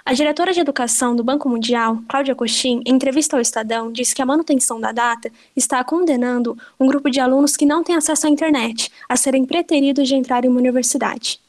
A 0.07 0.13
diretora 0.13 0.53
de 0.53 0.59
educação 0.59 1.15
do 1.15 1.23
Banco 1.23 1.49
Mundial, 1.49 1.97
Cláudia 2.07 2.35
Coxim, 2.35 2.79
em 2.85 2.93
entrevista 2.93 3.35
ao 3.35 3.41
Estadão, 3.41 3.91
disse 3.91 4.13
que 4.13 4.21
a 4.21 4.25
manutenção 4.25 4.79
da 4.79 4.91
data 4.91 5.31
está 5.55 5.83
condenando 5.83 6.55
um 6.79 6.85
grupo 6.85 7.09
de 7.09 7.19
alunos 7.19 7.57
que 7.57 7.65
não 7.65 7.83
têm 7.83 7.95
acesso 7.95 8.27
à 8.27 8.29
internet 8.29 8.91
a 9.09 9.17
serem 9.17 9.47
preteridos 9.47 10.07
de 10.07 10.13
entrar 10.13 10.45
em 10.45 10.47
uma 10.47 10.59
universidade 10.59 11.39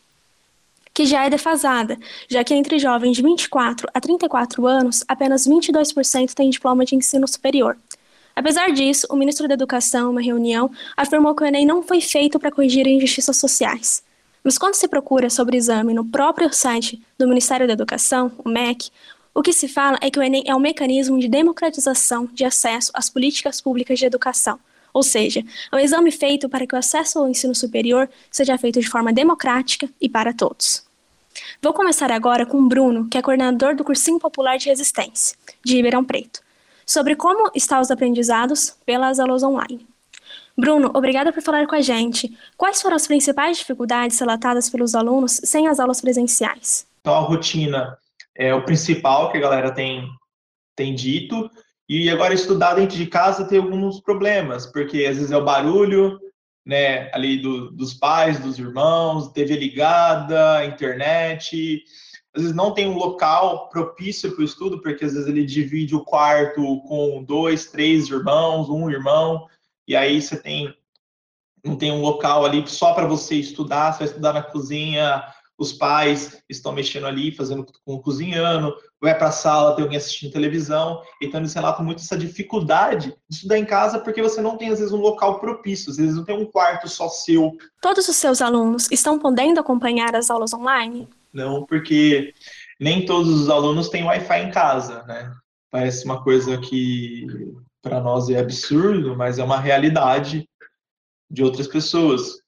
que 0.95 1.05
já 1.05 1.27
é 1.27 1.29
defasada, 1.29 1.99
já 2.27 2.43
que 2.43 2.55
entre 2.55 2.79
jovens 2.79 3.17
de 3.17 3.23
24 3.23 3.87
a 3.93 4.01
34 4.01 4.67
anos, 4.67 5.05
apenas 5.07 5.47
22% 5.47 6.33
têm 6.33 6.49
diploma 6.49 6.87
de 6.87 6.95
ensino 6.97 7.29
superior. 7.29 7.77
Apesar 8.35 8.73
disso, 8.73 9.07
o 9.11 9.17
ministro 9.17 9.47
da 9.47 9.53
Educação, 9.53 10.09
em 10.09 10.13
uma 10.13 10.23
reunião, 10.23 10.71
afirmou 10.97 11.35
que 11.35 11.43
o 11.43 11.47
Enem 11.47 11.67
não 11.67 11.83
foi 11.83 12.01
feito 12.01 12.39
para 12.41 12.51
corrigir 12.51 12.87
injustiças 12.87 13.37
sociais. 13.37 14.03
Mas 14.47 14.59
quando 14.59 14.77
se 14.77 14.87
procura 14.87 15.29
sobre 15.29 15.57
o 15.57 15.59
exame 15.59 15.93
no 15.93 16.05
próprio 16.05 16.53
site 16.53 17.03
do 17.19 17.27
Ministério 17.27 17.67
da 17.67 17.73
Educação, 17.73 18.31
o 18.45 18.49
MEC, 18.49 18.91
o 19.35 19.43
que 19.43 19.53
se 19.53 19.67
fala 19.67 19.99
é 20.01 20.09
que 20.09 20.21
o 20.21 20.23
Enem 20.23 20.45
é 20.47 20.55
um 20.55 20.61
mecanismo 20.61 21.19
de 21.19 21.27
democratização 21.27 22.29
de 22.33 22.45
acesso 22.45 22.93
às 22.95 23.11
políticas 23.11 23.61
públicas 23.61 23.99
de 23.99 24.07
educação, 24.07 24.57
ou 24.95 25.03
seja, 25.03 25.41
é 25.73 25.75
um 25.75 25.81
exame 25.81 26.13
feito 26.13 26.49
para 26.49 26.65
que 26.65 26.77
o 26.77 26.79
acesso 26.79 27.19
ao 27.19 27.29
ensino 27.29 27.57
superior 27.57 28.09
seja 28.31 28.57
feito 28.57 28.79
de 28.79 28.89
forma 28.89 29.13
democrática 29.13 29.89
e 30.01 30.09
para 30.09 30.33
todos. 30.33 30.85
Vou 31.61 31.73
começar 31.73 32.13
agora 32.13 32.47
com 32.47 32.59
o 32.59 32.69
Bruno, 32.69 33.09
que 33.09 33.19
é 33.19 33.23
coordenador 33.23 33.75
do 33.75 33.83
Cursinho 33.83 34.21
Popular 34.21 34.59
de 34.59 34.69
Resistência, 34.69 35.37
de 35.65 35.75
Ribeirão 35.75 36.05
Preto, 36.05 36.39
sobre 36.87 37.17
como 37.17 37.51
estão 37.53 37.81
os 37.81 37.91
aprendizados 37.91 38.77
pelas 38.87 39.19
aulas 39.19 39.43
online. 39.43 39.85
Bruno, 40.59 40.91
obrigada 40.95 41.33
por 41.33 41.43
falar 41.43 41.67
com 41.67 41.75
a 41.75 41.81
gente. 41.81 42.37
Quais 42.57 42.81
foram 42.81 42.97
as 42.97 43.07
principais 43.07 43.59
dificuldades 43.59 44.19
relatadas 44.19 44.71
pelos 44.71 44.95
alunos 44.95 45.41
sem 45.45 45.69
as 45.69 45.79
aulas 45.79 46.01
presenciais? 46.01 46.87
Então, 47.01 47.15
a 47.15 47.21
rotina 47.21 47.99
é 48.35 48.55
o 48.55 48.65
principal 48.65 49.31
que 49.31 49.37
a 49.37 49.41
galera 49.41 49.71
tem, 49.71 50.09
tem 50.75 50.95
dito, 50.95 51.51
e 51.89 52.11
agora 52.11 52.35
estudar 52.35 52.75
dentro 52.75 52.97
de 52.97 53.07
casa 53.07 53.47
tem 53.47 53.59
alguns 53.59 54.01
problemas, 54.01 54.67
porque 54.67 55.05
às 55.05 55.17
vezes 55.17 55.31
é 55.31 55.37
o 55.37 55.45
barulho, 55.45 56.19
né, 56.65 57.09
ali 57.13 57.41
do, 57.41 57.71
dos 57.71 57.95
pais, 57.95 58.41
dos 58.41 58.59
irmãos, 58.59 59.29
TV 59.29 59.57
ligada, 59.57 60.65
internet, 60.65 61.85
às 62.35 62.43
vezes 62.43 62.57
não 62.57 62.75
tem 62.75 62.89
um 62.89 62.99
local 62.99 63.69
propício 63.69 64.33
para 64.33 64.43
o 64.43 64.45
estudo, 64.45 64.81
porque 64.83 65.05
às 65.05 65.13
vezes 65.13 65.29
ele 65.29 65.45
divide 65.45 65.95
o 65.95 66.05
quarto 66.05 66.83
com 66.83 67.23
dois, 67.23 67.67
três 67.67 68.09
irmãos, 68.09 68.69
um 68.69 68.91
irmão, 68.91 69.47
e 69.87 69.95
aí 69.95 70.21
você 70.21 70.37
tem 70.37 70.75
não 71.65 71.77
tem 71.77 71.91
um 71.91 72.01
local 72.01 72.45
ali 72.45 72.63
só 72.69 72.93
para 72.95 73.07
você 73.07 73.35
estudar, 73.35 73.93
você 73.93 73.99
vai 73.99 74.07
estudar 74.09 74.33
na 74.33 74.43
cozinha, 74.43 75.25
os 75.59 75.73
pais 75.73 76.43
estão 76.49 76.73
mexendo 76.73 77.07
ali, 77.07 77.35
fazendo 77.35 77.67
cozinhando, 78.03 78.75
vai 79.01 79.17
para 79.17 79.29
a 79.29 79.33
sala, 79.33 79.75
tem 79.75 79.83
alguém 79.83 79.99
assistindo 79.99 80.33
televisão, 80.33 81.03
então 81.21 81.41
eles 81.41 81.55
relatam 81.55 81.85
muito 81.85 82.01
essa 82.01 82.17
dificuldade 82.17 83.15
de 83.29 83.37
estudar 83.37 83.59
em 83.59 83.65
casa 83.65 83.99
porque 83.99 84.23
você 84.23 84.41
não 84.41 84.57
tem 84.57 84.71
às 84.71 84.79
vezes 84.79 84.93
um 84.93 85.01
local 85.01 85.41
propício, 85.41 85.91
às 85.91 85.97
vezes 85.97 86.15
não 86.15 86.25
tem 86.25 86.37
um 86.37 86.47
quarto 86.47 86.89
só 86.89 87.09
seu. 87.09 87.57
Todos 87.81 88.07
os 88.09 88.17
seus 88.17 88.43
alunos 88.43 88.89
estão 88.91 89.19
podendo 89.19 89.59
acompanhar 89.59 90.15
as 90.15 90.31
aulas 90.31 90.53
online? 90.53 91.09
Não, 91.33 91.65
porque 91.65 92.33
nem 92.79 93.05
todos 93.05 93.29
os 93.29 93.49
alunos 93.49 93.89
têm 93.89 94.05
Wi-Fi 94.05 94.43
em 94.43 94.51
casa, 94.51 95.03
né? 95.05 95.33
Parece 95.71 96.05
uma 96.05 96.23
coisa 96.23 96.59
que 96.59 97.27
para 97.87 98.01
nós 98.01 98.29
é 98.29 98.41
absurdo, 98.41 99.15
mas 99.15 99.39
é 99.39 99.45
uma 99.45 99.61
realidade 99.61 100.49
de 101.31 101.45
outras 101.45 101.69
pessoas. 101.69 102.41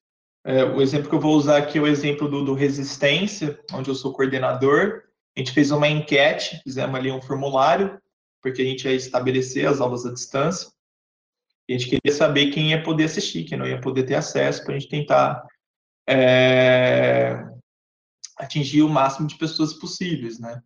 É, 0.44 0.64
o 0.64 0.82
exemplo 0.82 1.08
que 1.08 1.14
eu 1.14 1.20
vou 1.20 1.36
usar 1.36 1.58
aqui 1.58 1.78
é 1.78 1.80
o 1.80 1.86
exemplo 1.86 2.28
do, 2.28 2.44
do, 2.44 2.54
Resistência, 2.54 3.56
onde 3.72 3.88
eu 3.88 3.94
sou 3.94 4.12
coordenador. 4.12 5.04
A 5.36 5.40
gente 5.40 5.52
fez 5.52 5.70
uma 5.70 5.86
enquete, 5.86 6.60
fizemos 6.64 6.92
ali 6.96 7.12
um 7.12 7.22
formulário, 7.22 8.00
porque 8.42 8.62
a 8.62 8.64
gente 8.64 8.88
ia 8.88 8.94
estabelecer 8.94 9.68
as 9.68 9.80
aulas 9.80 10.04
à 10.04 10.12
distância. 10.12 10.68
E 11.68 11.74
a 11.74 11.78
gente 11.78 11.88
queria 11.88 12.16
saber 12.16 12.50
quem 12.50 12.70
ia 12.70 12.82
poder 12.82 13.04
assistir, 13.04 13.44
quem 13.44 13.56
não 13.56 13.66
ia 13.66 13.80
poder 13.80 14.02
ter 14.02 14.16
acesso, 14.16 14.64
para 14.64 14.74
a 14.74 14.78
gente 14.78 14.90
tentar 14.90 15.46
é, 16.08 17.46
atingir 18.36 18.82
o 18.82 18.88
máximo 18.88 19.28
de 19.28 19.36
pessoas 19.36 19.72
possíveis, 19.72 20.40
né? 20.40 20.60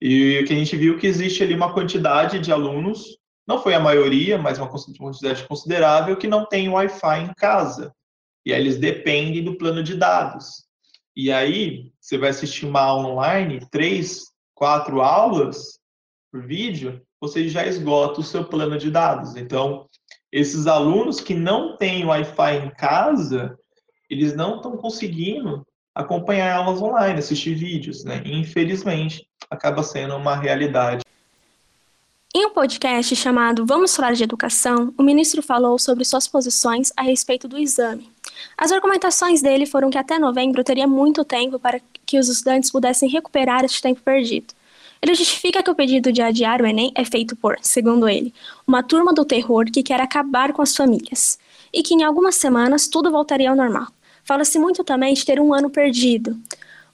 E 0.00 0.40
o 0.40 0.46
que 0.46 0.52
a 0.52 0.56
gente 0.56 0.76
viu 0.76 0.98
que 0.98 1.06
existe 1.06 1.44
ali 1.44 1.54
uma 1.54 1.72
quantidade 1.72 2.40
de 2.40 2.50
alunos 2.50 3.16
não 3.46 3.62
foi 3.62 3.74
a 3.74 3.80
maioria, 3.80 4.36
mas 4.36 4.58
uma 4.58 4.68
quantidade 4.68 5.46
considerável 5.46 6.16
que 6.16 6.26
não 6.26 6.44
tem 6.44 6.68
Wi-Fi 6.68 7.20
em 7.20 7.34
casa. 7.34 7.94
E 8.44 8.52
aí 8.52 8.60
eles 8.60 8.78
dependem 8.78 9.44
do 9.44 9.56
plano 9.56 9.82
de 9.82 9.94
dados. 9.94 10.66
E 11.14 11.32
aí, 11.32 11.92
você 12.00 12.18
vai 12.18 12.30
assistir 12.30 12.66
uma 12.66 12.80
aula 12.80 13.08
online, 13.08 13.66
três, 13.70 14.24
quatro 14.54 15.00
aulas 15.00 15.78
por 16.30 16.46
vídeo, 16.46 17.00
você 17.20 17.48
já 17.48 17.66
esgota 17.66 18.20
o 18.20 18.24
seu 18.24 18.44
plano 18.44 18.76
de 18.76 18.90
dados. 18.90 19.36
Então, 19.36 19.88
esses 20.30 20.66
alunos 20.66 21.20
que 21.20 21.34
não 21.34 21.76
têm 21.76 22.04
Wi-Fi 22.04 22.56
em 22.56 22.70
casa, 22.70 23.56
eles 24.10 24.34
não 24.34 24.56
estão 24.56 24.76
conseguindo 24.76 25.66
acompanhar 25.94 26.56
aulas 26.56 26.82
online, 26.82 27.18
assistir 27.18 27.54
vídeos, 27.54 28.04
né? 28.04 28.22
Infelizmente, 28.26 29.26
acaba 29.50 29.82
sendo 29.82 30.14
uma 30.14 30.36
realidade. 30.36 31.02
Em 32.38 32.44
um 32.44 32.50
podcast 32.50 33.16
chamado 33.16 33.64
Vamos 33.64 33.96
Falar 33.96 34.12
de 34.12 34.22
Educação, 34.22 34.92
o 34.98 35.02
ministro 35.02 35.40
falou 35.40 35.78
sobre 35.78 36.04
suas 36.04 36.28
posições 36.28 36.92
a 36.94 37.00
respeito 37.00 37.48
do 37.48 37.58
exame. 37.58 38.10
As 38.58 38.70
argumentações 38.70 39.40
dele 39.40 39.64
foram 39.64 39.88
que 39.88 39.96
até 39.96 40.18
novembro 40.18 40.62
teria 40.62 40.86
muito 40.86 41.24
tempo 41.24 41.58
para 41.58 41.80
que 42.04 42.18
os 42.18 42.28
estudantes 42.28 42.70
pudessem 42.70 43.08
recuperar 43.08 43.64
este 43.64 43.80
tempo 43.80 44.02
perdido. 44.02 44.52
Ele 45.00 45.14
justifica 45.14 45.62
que 45.62 45.70
o 45.70 45.74
pedido 45.74 46.12
de 46.12 46.20
adiar 46.20 46.60
o 46.60 46.66
Enem 46.66 46.92
é 46.94 47.06
feito 47.06 47.34
por, 47.34 47.56
segundo 47.62 48.06
ele, 48.06 48.34
uma 48.66 48.82
turma 48.82 49.14
do 49.14 49.24
terror 49.24 49.64
que 49.72 49.82
quer 49.82 50.02
acabar 50.02 50.52
com 50.52 50.60
as 50.60 50.76
famílias, 50.76 51.38
e 51.72 51.82
que 51.82 51.94
em 51.94 52.02
algumas 52.02 52.34
semanas 52.34 52.86
tudo 52.86 53.10
voltaria 53.10 53.48
ao 53.48 53.56
normal. 53.56 53.86
Fala-se 54.24 54.58
muito 54.58 54.84
também 54.84 55.14
de 55.14 55.24
ter 55.24 55.40
um 55.40 55.54
ano 55.54 55.70
perdido. 55.70 56.38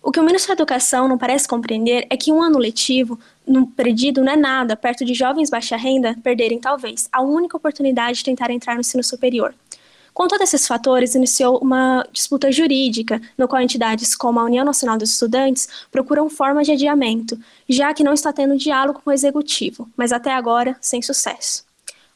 O 0.03 0.11
que 0.11 0.19
o 0.19 0.25
ministro 0.25 0.49
da 0.49 0.55
Educação 0.55 1.07
não 1.07 1.17
parece 1.17 1.47
compreender 1.47 2.07
é 2.11 2.17
que 2.17 2.33
um 2.33 2.43
ano 2.43 2.59
letivo 2.59 3.21
no 3.47 3.69
perdido 3.69 4.21
não 4.21 4.33
é 4.33 4.37
nada 4.37 4.75
perto 4.75 5.05
de 5.05 5.15
jovens 5.15 5.49
baixa 5.49 5.77
renda 5.77 6.19
perderem, 6.25 6.59
talvez, 6.59 7.09
a 7.13 7.23
única 7.23 7.57
oportunidade 7.57 8.19
de 8.19 8.25
tentar 8.25 8.51
entrar 8.51 8.75
no 8.75 8.81
ensino 8.81 9.05
superior. 9.05 9.55
Com 10.13 10.27
todos 10.27 10.43
esses 10.43 10.67
fatores, 10.67 11.15
iniciou 11.15 11.59
uma 11.59 12.05
disputa 12.13 12.51
jurídica, 12.51 13.23
no 13.39 13.47
qual 13.47 13.63
entidades 13.63 14.17
como 14.17 14.41
a 14.41 14.45
União 14.45 14.65
Nacional 14.65 14.99
dos 14.99 15.13
Estudantes 15.13 15.69
procuram 15.91 16.29
formas 16.29 16.67
de 16.67 16.73
adiamento, 16.73 17.39
já 17.69 17.95
que 17.95 18.03
não 18.03 18.13
está 18.13 18.33
tendo 18.33 18.59
diálogo 18.59 19.01
com 19.03 19.09
o 19.09 19.13
executivo, 19.13 19.89
mas 19.97 20.11
até 20.11 20.33
agora 20.33 20.77
sem 20.81 21.01
sucesso. 21.01 21.65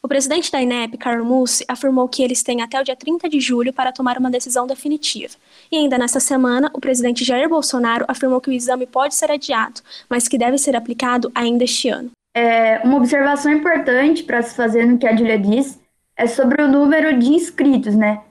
O 0.03 0.09
presidente 0.09 0.53
da 0.53 0.61
INEP, 0.61 0.99
Carlos 0.99 1.27
Mussi, 1.27 1.65
afirmou 1.67 2.09
que 2.09 2.23
eles 2.23 2.43
têm 2.43 2.63
até 2.63 2.81
o 2.81 2.85
dia 2.85 2.95
30 2.95 3.29
de 3.29 3.41
julho 3.41 3.73
para 3.73 3.91
tomar 3.91 4.19
uma 4.19 4.31
decisão 4.31 4.67
definitiva. 4.67 5.35
E 5.71 5.77
ainda 5.77 5.99
nesta 5.99 6.21
semana, 6.21 6.71
o 6.73 6.81
presidente 6.81 7.25
Jair 7.25 7.49
Bolsonaro 7.49 8.05
afirmou 8.09 8.41
que 8.41 8.51
o 8.51 8.53
exame 8.53 8.87
pode 8.87 9.15
ser 9.15 9.31
adiado, 9.31 9.81
mas 10.09 10.29
que 10.29 10.39
deve 10.39 10.59
ser 10.59 10.77
aplicado 10.77 11.31
ainda 11.35 11.65
este 11.65 11.89
ano. 11.89 12.11
É, 12.35 12.81
uma 12.85 12.99
observação 12.99 13.53
importante 13.53 14.23
para 14.23 14.43
se 14.43 14.55
fazer 14.55 14.87
no 14.87 14.99
que 14.99 15.07
a 15.07 15.17
Julia 15.17 15.39
diz 15.39 15.81
é 16.17 16.27
sobre 16.27 16.63
o 16.63 16.69
número 16.69 17.19
de 17.19 17.29
inscritos, 17.29 17.95
né? 17.95 18.23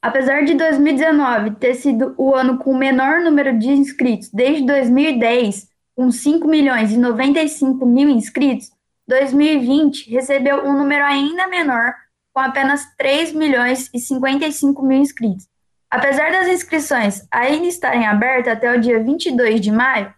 Apesar 0.00 0.44
de 0.44 0.54
2019 0.54 1.52
ter 1.52 1.74
sido 1.74 2.14
o 2.18 2.34
ano 2.34 2.58
com 2.58 2.72
o 2.72 2.76
menor 2.76 3.20
número 3.20 3.58
de 3.58 3.70
inscritos 3.70 4.28
desde 4.30 4.66
2010, 4.66 5.66
com 5.96 6.10
5 6.10 6.46
milhões 6.46 6.92
e 6.92 6.98
95 6.98 7.86
mil 7.86 8.10
inscritos, 8.10 8.70
2020 9.08 10.10
recebeu 10.10 10.66
um 10.66 10.76
número 10.76 11.04
ainda 11.04 11.46
menor, 11.46 11.94
com 12.34 12.40
apenas 12.40 12.84
3 12.98 13.32
milhões 13.32 13.88
e 13.94 13.98
55 13.98 14.82
mil 14.84 14.98
inscritos. 14.98 15.46
Apesar 15.94 16.32
das 16.32 16.48
inscrições 16.48 17.24
ainda 17.30 17.68
estarem 17.68 18.04
abertas 18.04 18.52
até 18.52 18.76
o 18.76 18.80
dia 18.80 18.98
22 18.98 19.60
de 19.60 19.70
maio, 19.70 20.12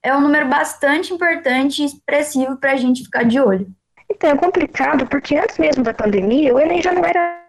é 0.00 0.14
um 0.14 0.20
número 0.20 0.46
bastante 0.46 1.12
importante 1.12 1.82
e 1.82 1.84
expressivo 1.84 2.56
para 2.58 2.74
a 2.74 2.76
gente 2.76 3.02
ficar 3.02 3.24
de 3.24 3.40
olho. 3.40 3.66
Então, 4.08 4.30
é 4.30 4.36
complicado 4.36 5.04
porque 5.08 5.36
antes 5.36 5.58
mesmo 5.58 5.82
da 5.82 5.92
pandemia, 5.92 6.54
o 6.54 6.60
Enem 6.60 6.80
já 6.80 6.92
não 6.92 7.04
era 7.04 7.44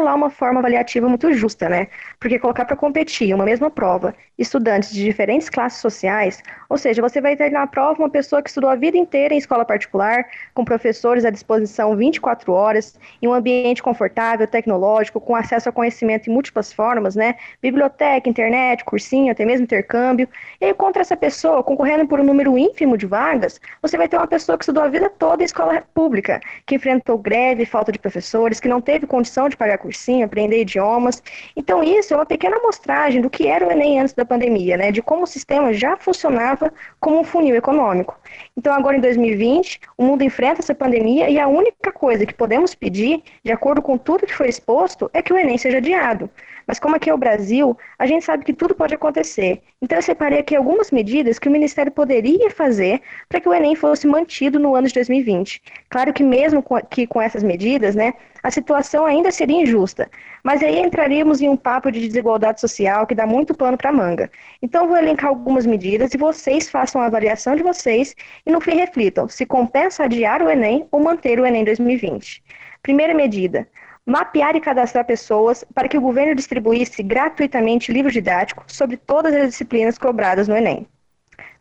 lá 0.00 0.14
uma 0.14 0.30
forma 0.30 0.60
avaliativa 0.60 1.06
muito 1.06 1.32
justa, 1.34 1.68
né? 1.68 1.88
Porque 2.18 2.38
colocar 2.38 2.64
para 2.64 2.76
competir 2.76 3.34
uma 3.34 3.44
mesma 3.44 3.70
prova 3.70 4.14
estudantes 4.38 4.90
de 4.90 5.04
diferentes 5.04 5.50
classes 5.50 5.80
sociais, 5.80 6.42
ou 6.68 6.78
seja, 6.78 7.02
você 7.02 7.20
vai 7.20 7.36
ter 7.36 7.50
na 7.50 7.66
prova 7.66 8.02
uma 8.02 8.08
pessoa 8.08 8.42
que 8.42 8.48
estudou 8.48 8.70
a 8.70 8.74
vida 8.74 8.96
inteira 8.96 9.34
em 9.34 9.36
escola 9.36 9.64
particular, 9.64 10.24
com 10.54 10.64
professores 10.64 11.24
à 11.24 11.30
disposição 11.30 11.94
24 11.94 12.52
horas, 12.52 12.98
em 13.20 13.28
um 13.28 13.34
ambiente 13.34 13.82
confortável, 13.82 14.46
tecnológico, 14.46 15.20
com 15.20 15.36
acesso 15.36 15.68
a 15.68 15.72
conhecimento 15.72 16.28
em 16.28 16.32
múltiplas 16.32 16.72
formas, 16.72 17.14
né? 17.14 17.36
Biblioteca, 17.60 18.28
internet, 18.28 18.84
cursinho, 18.84 19.30
até 19.30 19.44
mesmo 19.44 19.64
intercâmbio. 19.64 20.26
E 20.60 20.64
aí, 20.64 20.74
contra 20.74 21.02
essa 21.02 21.16
pessoa, 21.16 21.62
concorrendo 21.62 22.06
por 22.08 22.18
um 22.18 22.24
número 22.24 22.56
ínfimo 22.56 22.96
de 22.96 23.06
vagas, 23.06 23.60
você 23.82 23.98
vai 23.98 24.08
ter 24.08 24.16
uma 24.16 24.26
pessoa 24.26 24.56
que 24.56 24.64
estudou 24.64 24.82
a 24.82 24.88
vida 24.88 25.10
toda 25.10 25.42
em 25.42 25.44
escola 25.44 25.82
pública, 25.94 26.40
que 26.66 26.76
enfrentou 26.76 27.18
greve, 27.18 27.66
falta 27.66 27.92
de 27.92 27.98
professores, 27.98 28.58
que 28.58 28.68
não 28.68 28.80
teve 28.80 29.06
condição 29.06 29.48
de 29.48 29.56
pagar 29.56 29.78
cursinho, 29.82 30.24
aprender 30.24 30.62
idiomas. 30.62 31.22
Então, 31.56 31.82
isso 31.82 32.14
é 32.14 32.16
uma 32.16 32.26
pequena 32.26 32.56
amostragem 32.56 33.20
do 33.20 33.28
que 33.28 33.46
era 33.46 33.66
o 33.66 33.70
Enem 33.70 34.00
antes 34.00 34.14
da 34.14 34.24
pandemia, 34.24 34.76
né? 34.76 34.90
De 34.90 35.02
como 35.02 35.24
o 35.24 35.26
sistema 35.26 35.72
já 35.72 35.96
funcionava 35.96 36.72
como 37.00 37.20
um 37.20 37.24
funil 37.24 37.56
econômico. 37.56 38.18
Então, 38.56 38.72
agora 38.72 38.96
em 38.96 39.00
2020, 39.00 39.80
o 39.98 40.04
mundo 40.04 40.22
enfrenta 40.22 40.60
essa 40.60 40.74
pandemia 40.74 41.28
e 41.28 41.38
a 41.38 41.48
única 41.48 41.92
coisa 41.92 42.24
que 42.24 42.34
podemos 42.34 42.74
pedir, 42.74 43.22
de 43.44 43.52
acordo 43.52 43.82
com 43.82 43.98
tudo 43.98 44.26
que 44.26 44.34
foi 44.34 44.48
exposto, 44.48 45.10
é 45.12 45.20
que 45.20 45.32
o 45.32 45.38
Enem 45.38 45.58
seja 45.58 45.78
adiado. 45.78 46.30
Mas 46.72 46.78
como 46.78 46.96
aqui 46.96 47.10
é 47.10 47.12
o 47.12 47.18
Brasil, 47.18 47.76
a 47.98 48.06
gente 48.06 48.24
sabe 48.24 48.46
que 48.46 48.52
tudo 48.54 48.74
pode 48.74 48.94
acontecer. 48.94 49.60
Então 49.82 49.98
eu 49.98 50.02
separei 50.02 50.38
aqui 50.38 50.56
algumas 50.56 50.90
medidas 50.90 51.38
que 51.38 51.46
o 51.46 51.52
Ministério 51.52 51.92
poderia 51.92 52.50
fazer 52.50 53.02
para 53.28 53.42
que 53.42 53.46
o 53.46 53.52
Enem 53.52 53.76
fosse 53.76 54.06
mantido 54.06 54.58
no 54.58 54.74
ano 54.74 54.88
de 54.88 54.94
2020. 54.94 55.60
Claro 55.90 56.14
que 56.14 56.22
mesmo 56.22 56.62
com, 56.62 56.80
que 56.80 57.06
com 57.06 57.20
essas 57.20 57.42
medidas, 57.42 57.94
né, 57.94 58.14
a 58.42 58.50
situação 58.50 59.04
ainda 59.04 59.30
seria 59.30 59.60
injusta. 59.60 60.10
Mas 60.42 60.62
aí 60.62 60.80
entraríamos 60.80 61.42
em 61.42 61.48
um 61.50 61.58
papo 61.58 61.92
de 61.92 62.00
desigualdade 62.00 62.58
social 62.58 63.06
que 63.06 63.14
dá 63.14 63.26
muito 63.26 63.54
pano 63.54 63.76
para 63.76 63.92
manga. 63.92 64.30
Então 64.62 64.88
vou 64.88 64.96
elencar 64.96 65.28
algumas 65.28 65.66
medidas 65.66 66.14
e 66.14 66.16
vocês 66.16 66.70
façam 66.70 67.02
a 67.02 67.04
avaliação 67.04 67.54
de 67.54 67.62
vocês 67.62 68.16
e 68.46 68.50
no 68.50 68.62
fim 68.62 68.76
reflitam 68.76 69.28
se 69.28 69.44
compensa 69.44 70.04
adiar 70.04 70.40
o 70.40 70.48
Enem 70.48 70.88
ou 70.90 71.00
manter 71.00 71.38
o 71.38 71.44
Enem 71.44 71.64
2020. 71.66 72.42
Primeira 72.82 73.12
medida, 73.12 73.68
mapear 74.06 74.56
e 74.56 74.60
cadastrar 74.60 75.04
pessoas 75.04 75.64
para 75.74 75.88
que 75.88 75.96
o 75.96 76.00
governo 76.00 76.34
distribuísse 76.34 77.02
gratuitamente 77.02 77.92
livros 77.92 78.12
didáticos 78.12 78.74
sobre 78.74 78.96
todas 78.96 79.34
as 79.34 79.50
disciplinas 79.50 79.98
cobradas 79.98 80.48
no 80.48 80.56
Enem. 80.56 80.86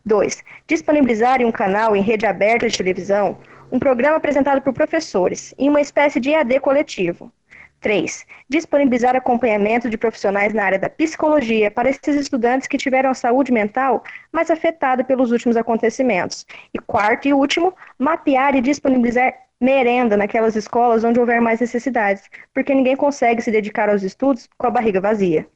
2. 0.05 0.43
Disponibilizar 0.67 1.41
em 1.41 1.45
um 1.45 1.51
canal 1.51 1.95
em 1.95 2.01
rede 2.01 2.25
aberta 2.25 2.67
de 2.67 2.77
televisão 2.77 3.37
um 3.71 3.79
programa 3.79 4.17
apresentado 4.17 4.61
por 4.61 4.73
professores, 4.73 5.53
em 5.57 5.69
uma 5.69 5.79
espécie 5.79 6.19
de 6.19 6.31
EAD 6.31 6.59
coletivo. 6.59 7.31
3. 7.79 8.25
Disponibilizar 8.49 9.15
acompanhamento 9.15 9.89
de 9.89 9.97
profissionais 9.97 10.53
na 10.53 10.63
área 10.63 10.79
da 10.79 10.89
psicologia 10.89 11.71
para 11.71 11.89
esses 11.89 12.15
estudantes 12.15 12.67
que 12.67 12.77
tiveram 12.77 13.09
a 13.09 13.15
saúde 13.15 13.51
mental 13.51 14.03
mais 14.31 14.51
afetada 14.51 15.03
pelos 15.03 15.31
últimos 15.31 15.57
acontecimentos. 15.57 16.45
E 16.73 16.79
quarto 16.79 17.27
e 17.27 17.33
último, 17.33 17.73
mapear 17.97 18.55
e 18.55 18.61
disponibilizar 18.61 19.33
merenda 19.61 20.17
naquelas 20.17 20.55
escolas 20.55 21.03
onde 21.03 21.19
houver 21.19 21.39
mais 21.39 21.59
necessidades, 21.59 22.23
porque 22.53 22.73
ninguém 22.73 22.95
consegue 22.95 23.41
se 23.41 23.51
dedicar 23.51 23.89
aos 23.89 24.01
estudos 24.03 24.49
com 24.57 24.67
a 24.67 24.71
barriga 24.71 24.99
vazia. 24.99 25.47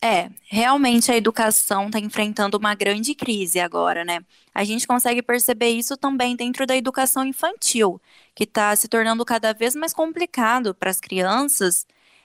É, 0.00 0.30
realmente 0.48 1.10
a 1.10 1.16
educação 1.16 1.86
está 1.86 1.98
enfrentando 1.98 2.56
uma 2.56 2.72
grande 2.74 3.16
crise 3.16 3.58
agora, 3.58 4.04
né? 4.04 4.20
A 4.54 4.62
gente 4.62 4.86
consegue 4.86 5.20
perceber 5.20 5.70
isso 5.70 5.96
também 5.96 6.36
dentro 6.36 6.64
da 6.64 6.76
educação 6.76 7.24
infantil, 7.24 8.00
que 8.32 8.44
está 8.44 8.74
se 8.76 8.86
tornando 8.86 9.24
cada 9.24 9.52
vez 9.52 9.74
mais 9.74 9.92
complicado 9.92 10.72
para 10.72 10.88
as 10.90 11.00
crianças 11.00 11.84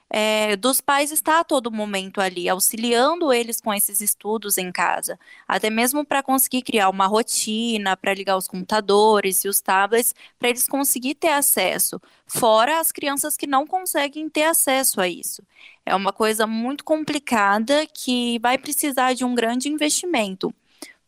é, 0.09 0.55
dos 0.55 0.79
pais 0.79 1.11
estar 1.11 1.39
a 1.39 1.43
todo 1.43 1.71
momento 1.71 2.21
ali, 2.21 2.47
auxiliando 2.47 3.33
eles 3.33 3.59
com 3.59 3.73
esses 3.73 3.99
estudos 4.01 4.57
em 4.57 4.71
casa, 4.71 5.19
até 5.47 5.69
mesmo 5.69 6.05
para 6.05 6.21
conseguir 6.21 6.61
criar 6.61 6.89
uma 6.89 7.07
rotina, 7.07 7.97
para 7.97 8.13
ligar 8.13 8.37
os 8.37 8.47
computadores 8.47 9.43
e 9.43 9.47
os 9.47 9.59
tablets, 9.61 10.13
para 10.37 10.49
eles 10.49 10.67
conseguirem 10.67 11.15
ter 11.15 11.29
acesso, 11.29 11.99
fora 12.27 12.79
as 12.79 12.91
crianças 12.91 13.35
que 13.35 13.47
não 13.47 13.65
conseguem 13.65 14.29
ter 14.29 14.43
acesso 14.43 15.01
a 15.01 15.07
isso. 15.07 15.43
É 15.85 15.95
uma 15.95 16.13
coisa 16.13 16.45
muito 16.47 16.83
complicada 16.83 17.85
que 17.87 18.39
vai 18.39 18.57
precisar 18.57 19.13
de 19.13 19.25
um 19.25 19.35
grande 19.35 19.69
investimento 19.69 20.53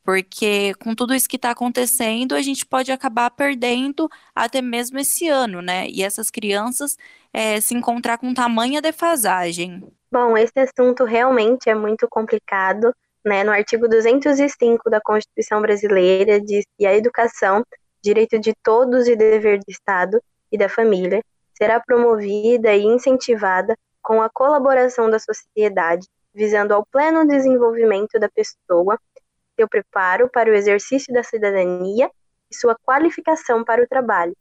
porque 0.06 0.76
com 0.76 0.94
tudo 0.94 1.16
isso 1.16 1.28
que 1.28 1.36
está 1.36 1.50
acontecendo, 1.50 2.36
a 2.36 2.42
gente 2.44 2.64
pode 2.64 2.92
acabar 2.92 3.32
perdendo 3.32 4.08
até 4.36 4.62
mesmo 4.62 5.00
esse 5.00 5.28
ano, 5.28 5.64
né? 5.64 5.90
E 5.90 6.04
essas 6.04 6.30
crianças 6.30 6.96
é, 7.36 7.60
se 7.60 7.76
encontrar 7.76 8.18
com 8.18 8.34
tamanha 8.34 8.82
defasagem. 8.82 9.84
Bom, 10.10 10.38
esse 10.38 10.58
assunto 10.58 11.04
realmente 11.04 11.70
é 11.70 11.76
muito 11.76 12.08
complicado. 12.10 12.96
Né? 13.26 13.44
No 13.44 13.52
artigo 13.52 13.90
205 13.90 14.90
da 14.90 15.02
Constituição 15.02 15.62
Brasileira 15.62 16.40
diz 16.40 16.64
que 16.78 16.86
a 16.86 16.96
educação, 16.96 17.62
direito 18.02 18.40
de 18.40 18.54
todos 18.64 19.06
e 19.10 19.18
dever 19.18 19.60
do 19.60 19.66
Estado 19.68 20.18
e 20.50 20.58
da 20.58 20.70
família, 20.70 21.22
será 21.58 21.78
promovida 21.78 22.74
e 22.74 22.84
incentivada 22.84 23.78
com 24.02 24.22
a 24.22 24.30
colaboração 24.30 25.10
da 25.10 25.20
sociedade, 25.20 26.08
visando 26.34 26.74
ao 26.74 26.86
pleno 26.86 27.28
desenvolvimento 27.28 28.18
da 28.18 28.30
pessoa 28.30 28.98
seu 29.58 29.68
preparo 29.68 30.30
para 30.30 30.50
o 30.50 30.54
exercício 30.54 31.14
da 31.14 31.24
cidadania 31.24 32.10
e 32.50 32.56
sua 32.56 32.76
qualificação 32.76 33.64
para 33.64 33.84
o 33.84 33.88
trabalho. 33.88 34.36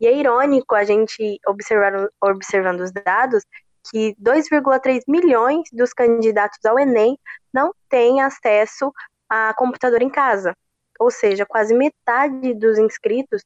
E 0.00 0.06
é 0.06 0.16
irônico 0.16 0.74
a 0.74 0.84
gente 0.84 1.40
observar, 1.46 2.08
observando 2.22 2.80
os 2.80 2.92
dados 2.92 3.44
que 3.90 4.14
2,3 4.20 5.02
milhões 5.08 5.68
dos 5.72 5.92
candidatos 5.92 6.64
ao 6.64 6.78
Enem 6.78 7.18
não 7.52 7.72
têm 7.88 8.20
acesso 8.20 8.92
a 9.28 9.54
computador 9.54 10.02
em 10.02 10.10
casa. 10.10 10.54
Ou 10.98 11.10
seja, 11.10 11.46
quase 11.46 11.74
metade 11.74 12.54
dos 12.54 12.78
inscritos 12.78 13.42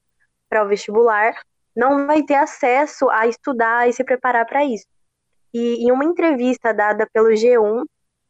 para 0.48 0.64
o 0.64 0.68
vestibular 0.68 1.34
não 1.74 2.06
vai 2.06 2.22
ter 2.22 2.34
acesso 2.34 3.08
a 3.10 3.26
estudar 3.26 3.88
e 3.88 3.92
se 3.92 4.04
preparar 4.04 4.46
para 4.46 4.64
isso. 4.64 4.86
E 5.52 5.86
em 5.86 5.90
uma 5.90 6.04
entrevista 6.04 6.72
dada 6.72 7.08
pelo 7.12 7.28
G1, 7.28 7.84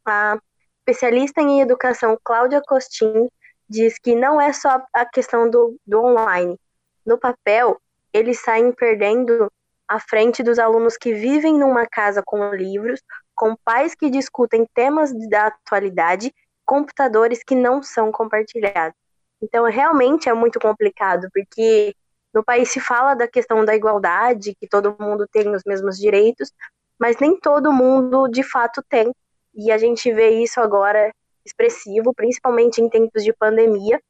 a 0.05 0.37
especialista 0.79 1.41
em 1.41 1.61
educação 1.61 2.17
Cláudia 2.23 2.61
Costin 2.65 3.29
diz 3.69 3.97
que 3.97 4.15
não 4.15 4.39
é 4.39 4.51
só 4.51 4.81
a 4.93 5.05
questão 5.05 5.49
do, 5.49 5.77
do 5.85 6.03
online. 6.03 6.59
No 7.05 7.17
papel, 7.17 7.81
eles 8.13 8.39
saem 8.39 8.71
perdendo 8.71 9.51
à 9.87 9.99
frente 9.99 10.43
dos 10.43 10.59
alunos 10.59 10.95
que 10.97 11.13
vivem 11.13 11.57
numa 11.57 11.85
casa 11.85 12.21
com 12.25 12.53
livros, 12.53 13.01
com 13.35 13.55
pais 13.65 13.95
que 13.95 14.09
discutem 14.09 14.65
temas 14.73 15.11
da 15.29 15.47
atualidade, 15.47 16.33
computadores 16.65 17.43
que 17.43 17.55
não 17.55 17.81
são 17.81 18.11
compartilhados. 18.11 18.97
Então, 19.41 19.65
realmente 19.65 20.29
é 20.29 20.33
muito 20.33 20.59
complicado, 20.59 21.27
porque 21.33 21.93
no 22.33 22.43
país 22.43 22.69
se 22.69 22.79
fala 22.79 23.13
da 23.13 23.27
questão 23.27 23.65
da 23.65 23.75
igualdade, 23.75 24.55
que 24.55 24.67
todo 24.67 24.95
mundo 24.99 25.27
tem 25.31 25.53
os 25.53 25.63
mesmos 25.65 25.97
direitos, 25.97 26.51
mas 26.97 27.17
nem 27.19 27.37
todo 27.37 27.73
mundo 27.73 28.27
de 28.29 28.43
fato 28.43 28.81
tem. 28.87 29.11
E 29.53 29.71
a 29.71 29.77
gente 29.77 30.11
vê 30.13 30.29
isso 30.41 30.61
agora 30.61 31.11
expressivo, 31.45 32.13
principalmente 32.13 32.81
em 32.81 32.89
tempos 32.89 33.23
de 33.23 33.33
pandemia, 33.33 34.01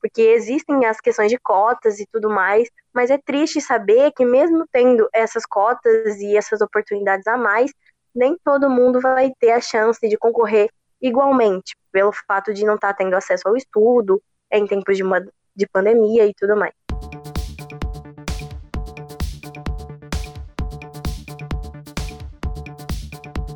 porque 0.00 0.22
existem 0.22 0.84
as 0.86 1.00
questões 1.00 1.30
de 1.30 1.38
cotas 1.38 1.98
e 1.98 2.06
tudo 2.10 2.28
mais, 2.28 2.68
mas 2.92 3.10
é 3.10 3.18
triste 3.18 3.60
saber 3.60 4.12
que 4.12 4.24
mesmo 4.24 4.64
tendo 4.72 5.08
essas 5.12 5.44
cotas 5.44 6.18
e 6.20 6.36
essas 6.36 6.60
oportunidades 6.60 7.26
a 7.26 7.36
mais, 7.36 7.72
nem 8.14 8.36
todo 8.44 8.70
mundo 8.70 9.00
vai 9.00 9.32
ter 9.38 9.52
a 9.52 9.60
chance 9.60 10.08
de 10.08 10.16
concorrer 10.16 10.68
igualmente, 11.00 11.76
pelo 11.92 12.12
fato 12.12 12.52
de 12.52 12.64
não 12.64 12.74
estar 12.74 12.88
tá 12.88 12.94
tendo 12.94 13.14
acesso 13.14 13.48
ao 13.48 13.56
estudo, 13.56 14.20
em 14.50 14.66
tempos 14.66 14.96
de, 14.96 15.02
uma, 15.02 15.20
de 15.54 15.66
pandemia 15.66 16.26
e 16.26 16.34
tudo 16.34 16.56
mais. 16.56 16.72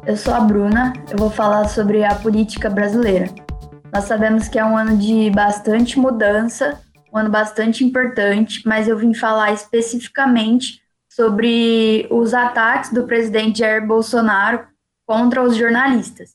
Eu 0.05 0.17
sou 0.17 0.35
a 0.35 0.41
Bruna, 0.41 0.93
eu 1.11 1.17
vou 1.17 1.31
falar 1.31 1.69
sobre 1.69 2.05
a 2.05 2.15
política 2.17 2.69
brasileira. 2.69 3.27
Nós 3.93 4.05
sabemos 4.05 4.49
que 4.49 4.59
é 4.59 4.65
um 4.65 4.75
ano 4.75 4.97
de 4.97 5.29
bastante 5.31 5.99
mudança, 5.99 6.81
um 7.13 7.19
ano 7.19 7.29
bastante 7.29 7.85
importante, 7.85 8.63
mas 8.67 8.89
eu 8.89 8.97
vim 8.97 9.13
falar 9.13 9.53
especificamente 9.53 10.81
sobre 11.11 12.09
os 12.11 12.33
ataques 12.33 12.91
do 12.91 13.05
presidente 13.05 13.59
Jair 13.59 13.87
Bolsonaro 13.87 14.67
contra 15.07 15.43
os 15.43 15.55
jornalistas. 15.55 16.31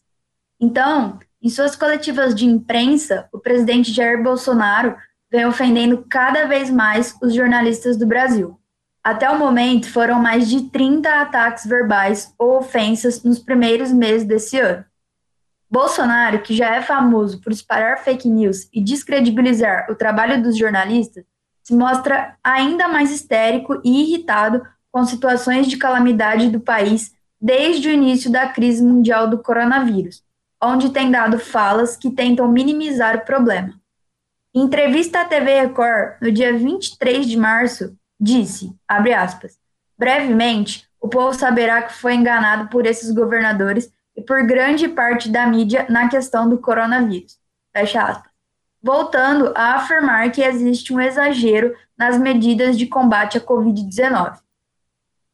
Então, 0.62 1.17
em 1.41 1.50
suas 1.50 1.76
coletivas 1.76 2.36
de 2.36 2.46
imprensa, 2.46 3.28
o 3.34 3.39
presidente 3.39 3.91
Jair 3.91 4.22
Bolsonaro 4.22 4.96
vem 5.32 5.48
ofendendo 5.48 6.06
cada 6.08 6.46
vez 6.46 6.70
mais 6.70 7.15
os 7.24 7.34
jornalistas 7.34 7.98
do 7.98 8.06
Brasil. 8.06 8.60
Até 9.04 9.28
o 9.32 9.39
momento, 9.39 9.89
foram 9.89 10.22
mais 10.22 10.48
de 10.48 10.70
30 10.70 11.10
ataques 11.10 11.65
verbais 11.65 12.32
ou 12.38 12.60
ofensas 12.60 13.24
nos 13.24 13.39
primeiros 13.39 13.91
meses 13.91 14.28
desse 14.28 14.60
ano. 14.60 14.86
Bolsonaro, 15.70 16.42
que 16.42 16.56
já 16.56 16.76
é 16.76 16.82
famoso 16.82 17.42
por 17.42 17.52
espalhar 17.52 18.04
fake 18.04 18.30
news 18.30 18.70
e 18.74 18.82
descredibilizar 18.82 19.88
o 19.90 19.96
trabalho 19.96 20.42
dos 20.42 20.58
jornalistas, 20.58 21.26
se 21.62 21.74
mostra 21.74 22.36
ainda 22.42 22.88
mais 22.88 23.12
histérico 23.12 23.82
e 23.84 24.04
irritado 24.04 24.66
com 24.92 25.04
situações 25.06 25.68
de 25.68 25.78
calamidade 25.78 26.50
do 26.50 26.62
país 26.62 27.12
desde 27.40 27.90
o 27.90 27.92
início 27.92 28.32
da 28.32 28.48
crise 28.48 28.82
mundial 28.82 29.30
do 29.30 29.40
coronavírus, 29.40 30.24
onde 30.64 30.90
tem 30.90 31.12
dado 31.12 31.38
falas 31.38 31.98
que 31.98 32.10
tentam 32.10 32.48
minimizar 32.48 33.18
o 33.18 33.26
problema. 33.26 33.74
Em 34.56 34.62
entrevista 34.62 35.22
à 35.22 35.26
TV 35.26 35.62
Record, 35.62 36.16
no 36.22 36.32
dia 36.32 36.58
23 36.58 37.28
de 37.28 37.38
março, 37.38 37.96
disse, 38.20 38.74
abre 38.88 39.14
aspas, 39.14 39.60
brevemente, 39.98 40.88
o 41.00 41.08
povo 41.08 41.38
saberá 41.38 41.84
que 41.84 41.94
foi 41.94 42.16
enganado 42.16 42.70
por 42.70 42.86
esses 42.86 43.12
governadores 43.12 43.92
e 44.18 44.22
por 44.22 44.44
grande 44.44 44.88
parte 44.88 45.30
da 45.30 45.46
mídia 45.46 45.86
na 45.88 46.10
questão 46.10 46.50
do 46.50 46.58
coronavírus. 46.58 47.38
Fecha 47.72 48.02
aspas. 48.02 48.32
Voltando 48.82 49.54
a 49.56 49.76
afirmar 49.76 50.32
que 50.32 50.42
existe 50.42 50.92
um 50.92 51.00
exagero 51.00 51.76
nas 51.96 52.18
medidas 52.18 52.78
de 52.78 52.88
combate 52.88 53.38
à 53.38 53.42
Covid-19. 53.42 54.40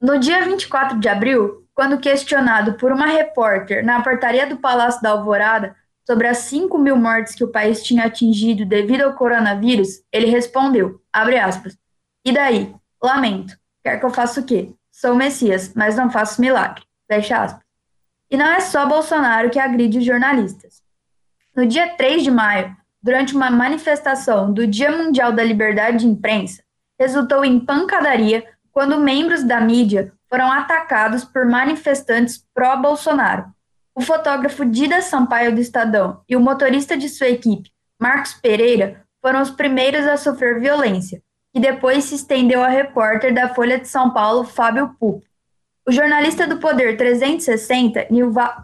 No 0.01 0.19
dia 0.19 0.43
24 0.43 0.99
de 0.99 1.07
abril, 1.07 1.65
quando 1.73 1.99
questionado 1.99 2.73
por 2.73 2.91
uma 2.91 3.05
repórter 3.05 3.85
na 3.85 4.01
portaria 4.01 4.45
do 4.45 4.57
Palácio 4.57 5.01
da 5.01 5.11
Alvorada 5.11 5.75
sobre 6.05 6.27
as 6.27 6.39
5 6.39 6.77
mil 6.77 6.97
mortes 6.97 7.35
que 7.35 7.43
o 7.43 7.51
país 7.51 7.81
tinha 7.81 8.05
atingido 8.05 8.65
devido 8.65 9.03
ao 9.03 9.13
coronavírus, 9.13 10.03
ele 10.11 10.27
respondeu, 10.27 11.01
abre 11.11 11.37
aspas, 11.37 11.77
e 12.25 12.31
daí? 12.31 12.75
Lamento. 13.01 13.57
Quer 13.83 13.99
que 13.99 14.05
eu 14.05 14.09
faça 14.09 14.41
o 14.41 14.45
quê? 14.45 14.73
Sou 14.91 15.15
Messias, 15.15 15.73
mas 15.73 15.95
não 15.95 16.09
faço 16.09 16.39
milagre. 16.39 16.83
Fecha 17.07 17.43
aspas. 17.43 17.62
E 18.33 18.37
não 18.37 18.47
é 18.47 18.59
só 18.61 18.87
Bolsonaro 18.87 19.51
que 19.51 19.59
agride 19.59 19.99
os 19.99 20.03
jornalistas. 20.03 20.81
No 21.55 21.67
dia 21.67 21.95
3 21.95 22.23
de 22.23 22.31
maio, 22.31 22.75
durante 22.99 23.35
uma 23.35 23.51
manifestação 23.51 24.51
do 24.51 24.65
Dia 24.65 24.89
Mundial 24.89 25.31
da 25.31 25.43
Liberdade 25.43 25.99
de 25.99 26.07
Imprensa, 26.07 26.63
resultou 26.99 27.45
em 27.45 27.59
pancadaria 27.59 28.43
quando 28.71 28.97
membros 28.97 29.43
da 29.43 29.61
mídia 29.61 30.11
foram 30.27 30.51
atacados 30.51 31.23
por 31.23 31.45
manifestantes 31.45 32.43
pró-Bolsonaro. 32.55 33.53
O 33.93 34.01
fotógrafo 34.01 34.65
Dida 34.65 34.99
Sampaio 35.03 35.53
do 35.53 35.61
Estadão 35.61 36.23
e 36.27 36.35
o 36.35 36.39
motorista 36.39 36.97
de 36.97 37.09
sua 37.09 37.27
equipe, 37.27 37.69
Marcos 38.01 38.33
Pereira, 38.33 39.05
foram 39.21 39.43
os 39.43 39.51
primeiros 39.51 40.07
a 40.07 40.17
sofrer 40.17 40.59
violência, 40.59 41.21
que 41.53 41.61
depois 41.61 42.05
se 42.05 42.15
estendeu 42.15 42.63
a 42.63 42.67
repórter 42.67 43.31
da 43.31 43.53
Folha 43.53 43.77
de 43.77 43.87
São 43.87 44.09
Paulo, 44.09 44.43
Fábio 44.43 44.95
Pupo. 44.99 45.23
O 45.85 45.91
jornalista 45.91 46.47
do 46.47 46.59
Poder 46.59 46.95
360, 46.95 48.07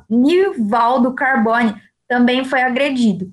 Nivaldo 0.09 1.13
Carbone, 1.13 1.75
também 2.07 2.45
foi 2.45 2.61
agredido. 2.61 3.31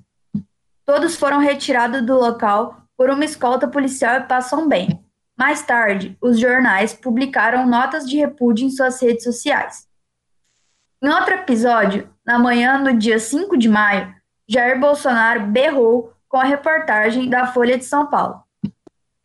Todos 0.85 1.15
foram 1.15 1.39
retirados 1.39 2.01
do 2.01 2.15
local 2.15 2.81
por 2.97 3.09
uma 3.09 3.23
escolta 3.23 3.67
policial 3.67 4.17
e 4.17 4.23
passam 4.23 4.67
bem. 4.67 5.03
Mais 5.37 5.61
tarde, 5.61 6.17
os 6.19 6.39
jornais 6.39 6.93
publicaram 6.93 7.67
notas 7.67 8.09
de 8.09 8.17
repúdio 8.17 8.65
em 8.65 8.71
suas 8.71 9.01
redes 9.01 9.23
sociais. 9.23 9.87
Em 11.01 11.09
outro 11.09 11.35
episódio, 11.35 12.09
na 12.25 12.39
manhã 12.39 12.83
do 12.83 12.91
dia 12.93 13.19
5 13.19 13.55
de 13.55 13.69
maio, 13.69 14.15
Jair 14.47 14.79
Bolsonaro 14.79 15.45
berrou 15.45 16.11
com 16.27 16.37
a 16.37 16.43
reportagem 16.43 17.29
da 17.29 17.47
Folha 17.47 17.77
de 17.77 17.85
São 17.85 18.07
Paulo. 18.07 18.41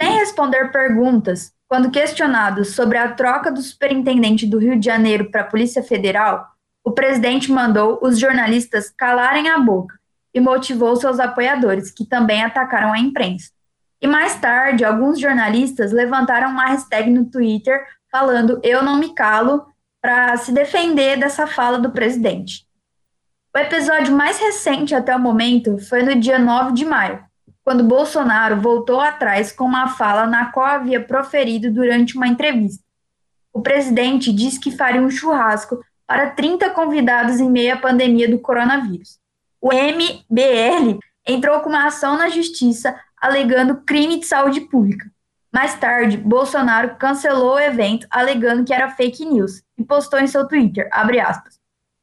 Sem 0.00 0.18
responder 0.18 0.70
perguntas, 0.70 1.52
quando 1.72 1.90
questionado 1.90 2.66
sobre 2.66 2.98
a 2.98 3.10
troca 3.10 3.50
do 3.50 3.62
superintendente 3.62 4.46
do 4.46 4.58
Rio 4.58 4.78
de 4.78 4.84
Janeiro 4.84 5.30
para 5.30 5.40
a 5.40 5.46
Polícia 5.46 5.82
Federal, 5.82 6.46
o 6.84 6.90
presidente 6.90 7.50
mandou 7.50 7.98
os 8.02 8.18
jornalistas 8.18 8.90
calarem 8.90 9.48
a 9.48 9.58
boca 9.58 9.98
e 10.34 10.38
motivou 10.38 10.94
seus 10.96 11.18
apoiadores, 11.18 11.90
que 11.90 12.04
também 12.04 12.44
atacaram 12.44 12.92
a 12.92 12.98
imprensa. 12.98 13.52
E 14.02 14.06
mais 14.06 14.38
tarde, 14.38 14.84
alguns 14.84 15.18
jornalistas 15.18 15.92
levantaram 15.92 16.50
uma 16.50 16.66
hashtag 16.66 17.08
no 17.08 17.24
Twitter 17.24 17.82
falando 18.10 18.60
eu 18.62 18.82
não 18.82 18.98
me 18.98 19.14
calo 19.14 19.64
para 19.98 20.36
se 20.36 20.52
defender 20.52 21.18
dessa 21.18 21.46
fala 21.46 21.78
do 21.78 21.90
presidente. 21.90 22.66
O 23.56 23.58
episódio 23.58 24.14
mais 24.14 24.38
recente 24.38 24.94
até 24.94 25.16
o 25.16 25.18
momento 25.18 25.78
foi 25.78 26.02
no 26.02 26.14
dia 26.20 26.38
9 26.38 26.74
de 26.74 26.84
maio, 26.84 27.24
quando 27.64 27.84
Bolsonaro 27.84 28.60
voltou 28.60 29.00
atrás 29.00 29.52
com 29.52 29.64
uma 29.64 29.88
fala 29.88 30.26
na 30.26 30.46
qual 30.46 30.66
havia 30.66 31.02
proferido 31.02 31.70
durante 31.70 32.16
uma 32.16 32.26
entrevista. 32.26 32.82
O 33.52 33.60
presidente 33.60 34.32
disse 34.32 34.58
que 34.58 34.70
faria 34.70 35.00
um 35.00 35.10
churrasco 35.10 35.78
para 36.06 36.30
30 36.30 36.70
convidados 36.70 37.38
em 37.38 37.50
meio 37.50 37.74
à 37.74 37.76
pandemia 37.76 38.28
do 38.28 38.38
coronavírus. 38.38 39.18
O 39.60 39.70
MBL 39.72 40.98
entrou 41.26 41.60
com 41.60 41.68
uma 41.68 41.86
ação 41.86 42.16
na 42.16 42.28
justiça 42.28 42.98
alegando 43.20 43.82
crime 43.86 44.18
de 44.18 44.26
saúde 44.26 44.62
pública. 44.62 45.08
Mais 45.52 45.78
tarde, 45.78 46.16
Bolsonaro 46.16 46.96
cancelou 46.96 47.54
o 47.54 47.60
evento 47.60 48.06
alegando 48.10 48.64
que 48.64 48.72
era 48.72 48.90
fake 48.90 49.24
news 49.24 49.62
e 49.78 49.84
postou 49.84 50.18
em 50.18 50.26
seu 50.26 50.48
Twitter, 50.48 50.88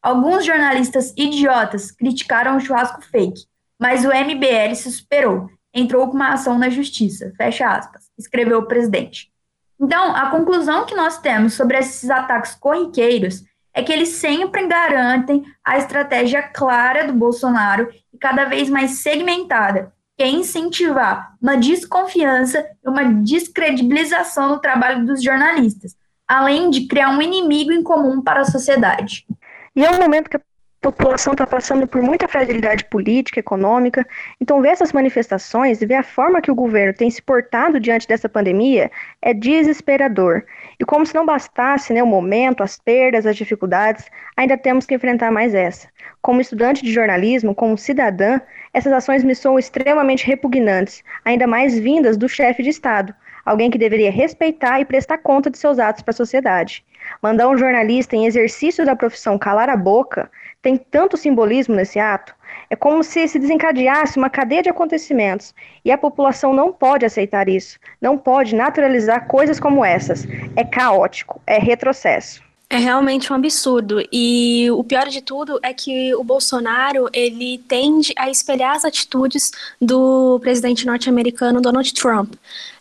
Alguns 0.01 0.45
jornalistas 0.45 1.13
idiotas 1.17 1.91
criticaram 1.91 2.55
o 2.55 2.59
churrasco 2.59 3.01
fake, 3.01 3.48
mas 3.79 4.03
o 4.03 4.09
MBL 4.09 4.75
se 4.75 4.91
superou, 4.91 5.49
entrou 5.73 6.07
com 6.07 6.15
uma 6.15 6.33
ação 6.33 6.57
na 6.57 6.69
justiça, 6.69 7.31
fecha 7.37 7.67
aspas, 7.67 8.09
escreveu 8.17 8.59
o 8.59 8.65
presidente. 8.65 9.31
Então, 9.79 10.13
a 10.13 10.29
conclusão 10.29 10.85
que 10.85 10.95
nós 10.95 11.19
temos 11.19 11.53
sobre 11.53 11.77
esses 11.77 12.09
ataques 12.09 12.53
corriqueiros 12.55 13.45
é 13.73 13.81
que 13.81 13.93
eles 13.93 14.09
sempre 14.09 14.67
garantem 14.67 15.45
a 15.63 15.77
estratégia 15.77 16.43
clara 16.43 17.07
do 17.07 17.13
Bolsonaro 17.13 17.89
e 18.13 18.17
cada 18.17 18.45
vez 18.45 18.69
mais 18.69 18.99
segmentada, 18.99 19.93
que 20.17 20.23
é 20.23 20.27
incentivar 20.27 21.33
uma 21.41 21.55
desconfiança 21.55 22.65
e 22.83 22.89
uma 22.89 23.05
descredibilização 23.05 24.49
no 24.49 24.59
trabalho 24.59 25.05
dos 25.05 25.23
jornalistas, 25.23 25.95
além 26.27 26.69
de 26.69 26.87
criar 26.87 27.11
um 27.11 27.21
inimigo 27.21 27.71
em 27.71 27.81
comum 27.81 28.21
para 28.21 28.41
a 28.41 28.45
sociedade. 28.45 29.25
E 29.73 29.85
é 29.85 29.89
um 29.89 29.99
momento 29.99 30.29
que 30.29 30.35
população 30.81 31.33
está 31.33 31.45
passando 31.45 31.85
por 31.85 32.01
muita 32.01 32.27
fragilidade 32.27 32.85
política, 32.85 33.39
econômica. 33.39 34.07
Então, 34.39 34.61
ver 34.61 34.69
essas 34.69 34.93
manifestações 34.93 35.81
e 35.81 35.85
ver 35.85 35.95
a 35.95 36.03
forma 36.03 36.41
que 36.41 36.51
o 36.51 36.55
governo 36.55 36.93
tem 36.93 37.09
se 37.09 37.21
portado 37.21 37.79
diante 37.79 38.07
dessa 38.07 38.29
pandemia 38.29 38.89
é 39.21 39.33
desesperador. 39.33 40.43
E 40.79 40.85
como 40.85 41.05
se 41.05 41.13
não 41.13 41.25
bastasse 41.25 41.91
né, 41.93 42.01
o 42.01 42.07
momento, 42.07 42.63
as 42.63 42.79
perdas, 42.79 43.25
as 43.25 43.35
dificuldades, 43.35 44.05
ainda 44.37 44.57
temos 44.57 44.85
que 44.85 44.95
enfrentar 44.95 45.31
mais 45.31 45.53
essa. 45.53 45.89
Como 46.21 46.39
estudante 46.39 46.83
de 46.83 46.93
jornalismo, 46.93 47.53
como 47.53 47.77
cidadã, 47.77 48.39
essas 48.73 48.93
ações 48.93 49.23
me 49.23 49.35
soam 49.35 49.59
extremamente 49.59 50.25
repugnantes, 50.25 51.03
ainda 51.25 51.45
mais 51.45 51.77
vindas 51.77 52.15
do 52.15 52.29
chefe 52.29 52.63
de 52.63 52.69
Estado, 52.69 53.13
alguém 53.45 53.69
que 53.69 53.77
deveria 53.77 54.11
respeitar 54.11 54.79
e 54.79 54.85
prestar 54.85 55.17
conta 55.17 55.49
de 55.49 55.57
seus 55.57 55.77
atos 55.79 56.03
para 56.03 56.11
a 56.11 56.15
sociedade. 56.15 56.85
Mandar 57.21 57.49
um 57.49 57.57
jornalista 57.57 58.15
em 58.15 58.25
exercício 58.25 58.85
da 58.85 58.95
profissão 58.95 59.37
calar 59.37 59.69
a 59.69 59.75
boca 59.75 60.29
tem 60.61 60.77
tanto 60.77 61.17
simbolismo 61.17 61.75
nesse 61.75 61.99
ato. 61.99 62.35
É 62.69 62.75
como 62.75 63.03
se 63.03 63.27
se 63.27 63.39
desencadeasse 63.39 64.17
uma 64.17 64.29
cadeia 64.29 64.63
de 64.63 64.69
acontecimentos 64.69 65.53
e 65.83 65.91
a 65.91 65.97
população 65.97 66.53
não 66.53 66.71
pode 66.71 67.05
aceitar 67.05 67.47
isso, 67.47 67.79
não 68.01 68.17
pode 68.17 68.55
naturalizar 68.55 69.27
coisas 69.27 69.59
como 69.59 69.85
essas. 69.85 70.27
É 70.55 70.63
caótico, 70.63 71.41
é 71.45 71.57
retrocesso. 71.57 72.48
É 72.71 72.77
realmente 72.77 73.33
um 73.33 73.35
absurdo. 73.35 73.99
E 74.11 74.69
o 74.69 74.83
pior 74.83 75.07
de 75.07 75.21
tudo 75.23 75.59
é 75.63 75.73
que 75.73 76.13
o 76.13 76.23
Bolsonaro 76.23 77.09
ele 77.11 77.57
tende 77.67 78.13
a 78.15 78.29
espelhar 78.29 78.75
as 78.75 78.85
atitudes 78.85 79.51
do 79.81 80.39
presidente 80.39 80.85
norte-americano 80.85 81.61
Donald 81.61 81.91
Trump. 81.95 82.35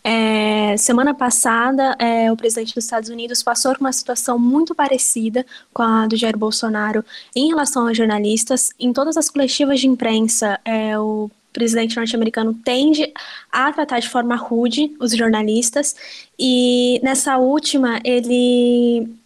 É, 0.05 0.77
semana 0.77 1.15
passada, 1.15 1.97
é, 1.99 2.31
o 2.31 2.37
presidente 2.37 2.75
dos 2.75 2.85
Estados 2.85 3.09
Unidos 3.09 3.43
passou 3.43 3.73
por 3.73 3.81
uma 3.81 3.93
situação 3.93 4.39
muito 4.39 4.75
parecida 4.75 5.45
com 5.73 5.83
a 5.83 6.07
do 6.07 6.17
Jair 6.17 6.37
Bolsonaro 6.37 7.03
em 7.35 7.49
relação 7.49 7.89
aos 7.89 7.97
jornalistas. 7.97 8.71
Em 8.79 8.93
todas 8.93 9.17
as 9.17 9.31
coletivas 9.31 9.81
de 9.81 9.89
imprensa, 9.89 10.61
é, 10.67 10.99
o 10.99 11.31
presidente 11.51 11.97
norte-americano 11.97 12.53
tende 12.63 13.11
a 13.51 13.73
tratar 13.73 14.01
de 14.01 14.09
forma 14.11 14.37
rude 14.37 14.95
os 15.01 15.13
jornalistas. 15.13 15.97
E 16.39 17.01
nessa 17.03 17.39
última, 17.39 18.01
ele 18.05 19.18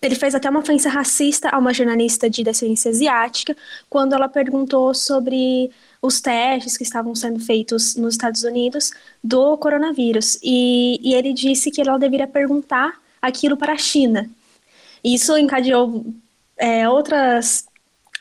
ele 0.00 0.14
fez 0.14 0.34
até 0.34 0.48
uma 0.48 0.60
ofensa 0.60 0.88
racista 0.88 1.48
a 1.48 1.58
uma 1.58 1.72
jornalista 1.72 2.28
de 2.28 2.44
descendência 2.44 2.90
asiática, 2.90 3.56
quando 3.88 4.14
ela 4.14 4.28
perguntou 4.28 4.94
sobre 4.94 5.70
os 6.02 6.20
testes 6.20 6.76
que 6.76 6.82
estavam 6.82 7.14
sendo 7.14 7.40
feitos 7.40 7.96
nos 7.96 8.14
Estados 8.14 8.44
Unidos 8.44 8.90
do 9.22 9.56
coronavírus. 9.56 10.38
E, 10.42 11.00
e 11.02 11.14
ele 11.14 11.32
disse 11.32 11.70
que 11.70 11.80
ela 11.80 11.98
deveria 11.98 12.26
perguntar 12.26 13.00
aquilo 13.20 13.56
para 13.56 13.72
a 13.72 13.78
China. 13.78 14.28
Isso 15.02 15.36
encadeou 15.36 16.04
é, 16.56 16.88
outras 16.88 17.66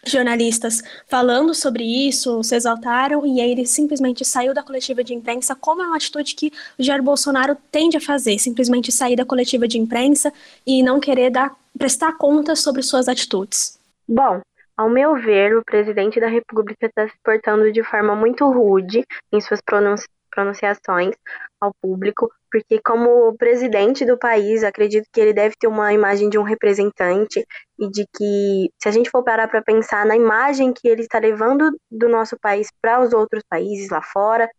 jornalistas 0.06 0.82
falando 1.08 1.54
sobre 1.54 1.84
isso, 1.84 2.44
se 2.44 2.56
exaltaram, 2.56 3.26
e 3.26 3.42
aí 3.42 3.52
ele 3.52 3.66
simplesmente 3.66 4.24
saiu 4.24 4.54
da 4.54 4.64
coletiva 4.64 5.04
de 5.04 5.14
imprensa, 5.14 5.56
como 5.56 5.82
é 5.82 5.88
uma 5.88 5.96
atitude 5.96 6.36
que 6.36 6.52
o 6.80 6.84
Jair 6.84 7.02
Bolsonaro 7.02 7.58
tende 7.72 7.98
a 7.98 8.02
fazer, 8.02 8.38
simplesmente 8.40 8.92
sair 8.92 9.16
da 9.16 9.26
coletiva 9.26 9.68
de 9.68 9.78
imprensa 9.78 10.32
e 10.66 10.84
não 10.84 11.00
querer 11.00 11.30
dar, 11.30 11.56
prestar 11.78 12.18
conta 12.18 12.56
sobre 12.56 12.82
suas 12.82 13.08
atitudes. 13.08 13.80
Bom, 14.08 14.42
ao 14.78 14.90
meu 14.90 15.16
ver, 15.16 15.56
o 15.56 15.64
presidente 15.64 16.20
da 16.20 16.28
República 16.28 16.86
está 16.86 17.08
se 17.08 17.16
portando 17.24 17.72
de 17.72 17.84
forma 17.84 18.16
muito 18.16 18.46
rude 18.52 19.04
em 19.32 19.40
suas 19.40 19.62
pronunci 19.62 20.06
pronunciações 20.36 21.16
ao 21.60 21.74
público, 21.82 22.30
porque 22.52 22.80
como 22.80 23.36
presidente 23.38 24.06
do 24.06 24.18
país, 24.18 24.64
acredito 24.64 25.08
que 25.12 25.20
ele 25.20 25.34
deve 25.34 25.56
ter 25.58 25.68
uma 25.68 25.94
imagem 25.94 26.30
de 26.30 26.38
um 26.38 26.44
representante 26.44 27.46
e 27.80 27.90
de 27.90 28.06
que, 28.16 28.70
se 28.78 28.90
a 28.90 28.92
gente 28.92 29.10
for 29.10 29.24
parar 29.24 29.48
para 29.48 29.64
pensar 29.64 30.06
na 30.06 30.16
imagem 30.16 30.74
que 30.74 30.88
ele 30.88 31.02
está 31.02 31.18
levando 31.18 31.72
do 31.90 32.10
nosso 32.10 32.38
país 32.38 32.70
para 32.82 33.02
os 33.02 33.14
outros 33.14 33.44
países 33.50 33.90
lá 33.90 34.02
fora, 34.02 34.50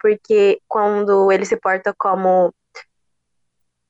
porque 0.00 0.58
quando 0.66 1.30
ele 1.30 1.44
se 1.44 1.56
porta 1.56 1.94
como 1.96 2.52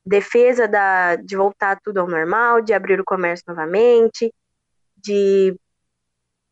defesa 0.04 0.66
da, 0.66 1.16
de 1.16 1.36
voltar 1.36 1.78
tudo 1.82 2.00
ao 2.00 2.08
normal, 2.08 2.60
de 2.60 2.72
abrir 2.72 3.00
o 3.00 3.04
comércio 3.04 3.44
novamente, 3.46 4.32
de 4.96 5.56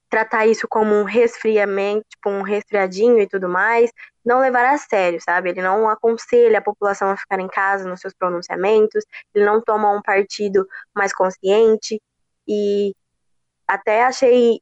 tratar 0.09 0.47
isso 0.47 0.66
como 0.68 0.94
um 0.94 1.05
resfriamento, 1.05 2.05
tipo 2.09 2.31
um 2.31 2.42
resfriadinho 2.42 3.18
e 3.21 3.27
tudo 3.27 3.49
mais, 3.49 3.90
não 4.25 4.40
levar 4.40 4.66
a 4.75 4.79
sério, 4.79 5.21
sabe? 5.21 5.51
Ele 5.51 5.62
não 5.62 5.88
aconselha 5.88 6.59
a 6.59 6.62
população 6.62 7.11
a 7.11 7.16
ficar 7.16 7.40
em 7.40 7.49
casa 7.49 7.88
nos 7.88 8.01
seus 8.01 8.14
pronunciamentos, 8.14 9.05
ele 9.35 9.44
não 9.44 9.61
toma 9.61 9.90
um 9.90 10.03
partido 10.03 10.66
mais 10.94 11.12
consciente 11.12 12.01
e 12.47 12.94
até 13.66 14.05
achei 14.05 14.61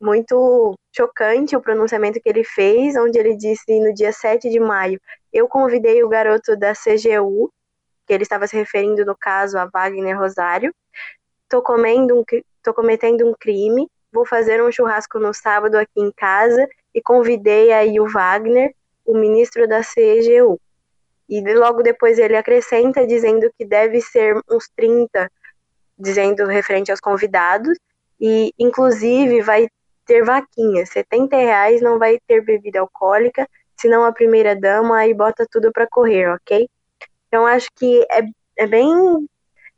muito 0.00 0.74
chocante 0.94 1.56
o 1.56 1.60
pronunciamento 1.60 2.20
que 2.20 2.28
ele 2.28 2.44
fez, 2.44 2.96
onde 2.96 3.18
ele 3.18 3.36
disse 3.36 3.78
no 3.80 3.92
dia 3.94 4.12
7 4.12 4.48
de 4.48 4.60
maio: 4.60 5.00
Eu 5.32 5.48
convidei 5.48 6.02
o 6.02 6.08
garoto 6.08 6.56
da 6.56 6.72
CGU, 6.72 7.50
que 8.06 8.12
ele 8.12 8.22
estava 8.22 8.46
se 8.46 8.56
referindo 8.56 9.04
no 9.04 9.16
caso 9.16 9.58
a 9.58 9.66
Wagner 9.66 10.18
Rosário, 10.18 10.74
tô 11.48 11.62
comendo 11.62 12.18
um, 12.18 12.24
tô 12.62 12.74
cometendo 12.74 13.26
um 13.26 13.34
crime, 13.38 13.88
vou 14.16 14.24
fazer 14.24 14.62
um 14.62 14.72
churrasco 14.72 15.18
no 15.18 15.34
sábado 15.34 15.76
aqui 15.76 16.00
em 16.00 16.10
casa 16.10 16.66
e 16.94 17.02
convidei 17.02 17.70
aí 17.70 18.00
o 18.00 18.08
Wagner, 18.08 18.74
o 19.04 19.14
ministro 19.14 19.68
da 19.68 19.82
CEGU. 19.82 20.58
E 21.28 21.54
logo 21.54 21.82
depois 21.82 22.18
ele 22.18 22.34
acrescenta 22.34 23.06
dizendo 23.06 23.52
que 23.58 23.66
deve 23.66 24.00
ser 24.00 24.40
uns 24.50 24.70
30, 24.74 25.30
dizendo 25.98 26.46
referente 26.46 26.90
aos 26.90 27.00
convidados, 27.00 27.76
e 28.18 28.54
inclusive 28.58 29.42
vai 29.42 29.68
ter 30.06 30.24
vaquinha, 30.24 30.86
70 30.86 31.36
reais 31.36 31.82
não 31.82 31.98
vai 31.98 32.18
ter 32.26 32.42
bebida 32.42 32.80
alcoólica, 32.80 33.46
senão 33.76 34.02
a 34.04 34.12
primeira 34.12 34.56
dama 34.56 34.98
aí 34.98 35.12
bota 35.12 35.46
tudo 35.50 35.70
para 35.72 35.86
correr, 35.86 36.32
ok? 36.32 36.66
Então 37.28 37.44
acho 37.44 37.68
que 37.74 38.06
é, 38.10 38.22
é 38.56 38.66
bem 38.66 38.88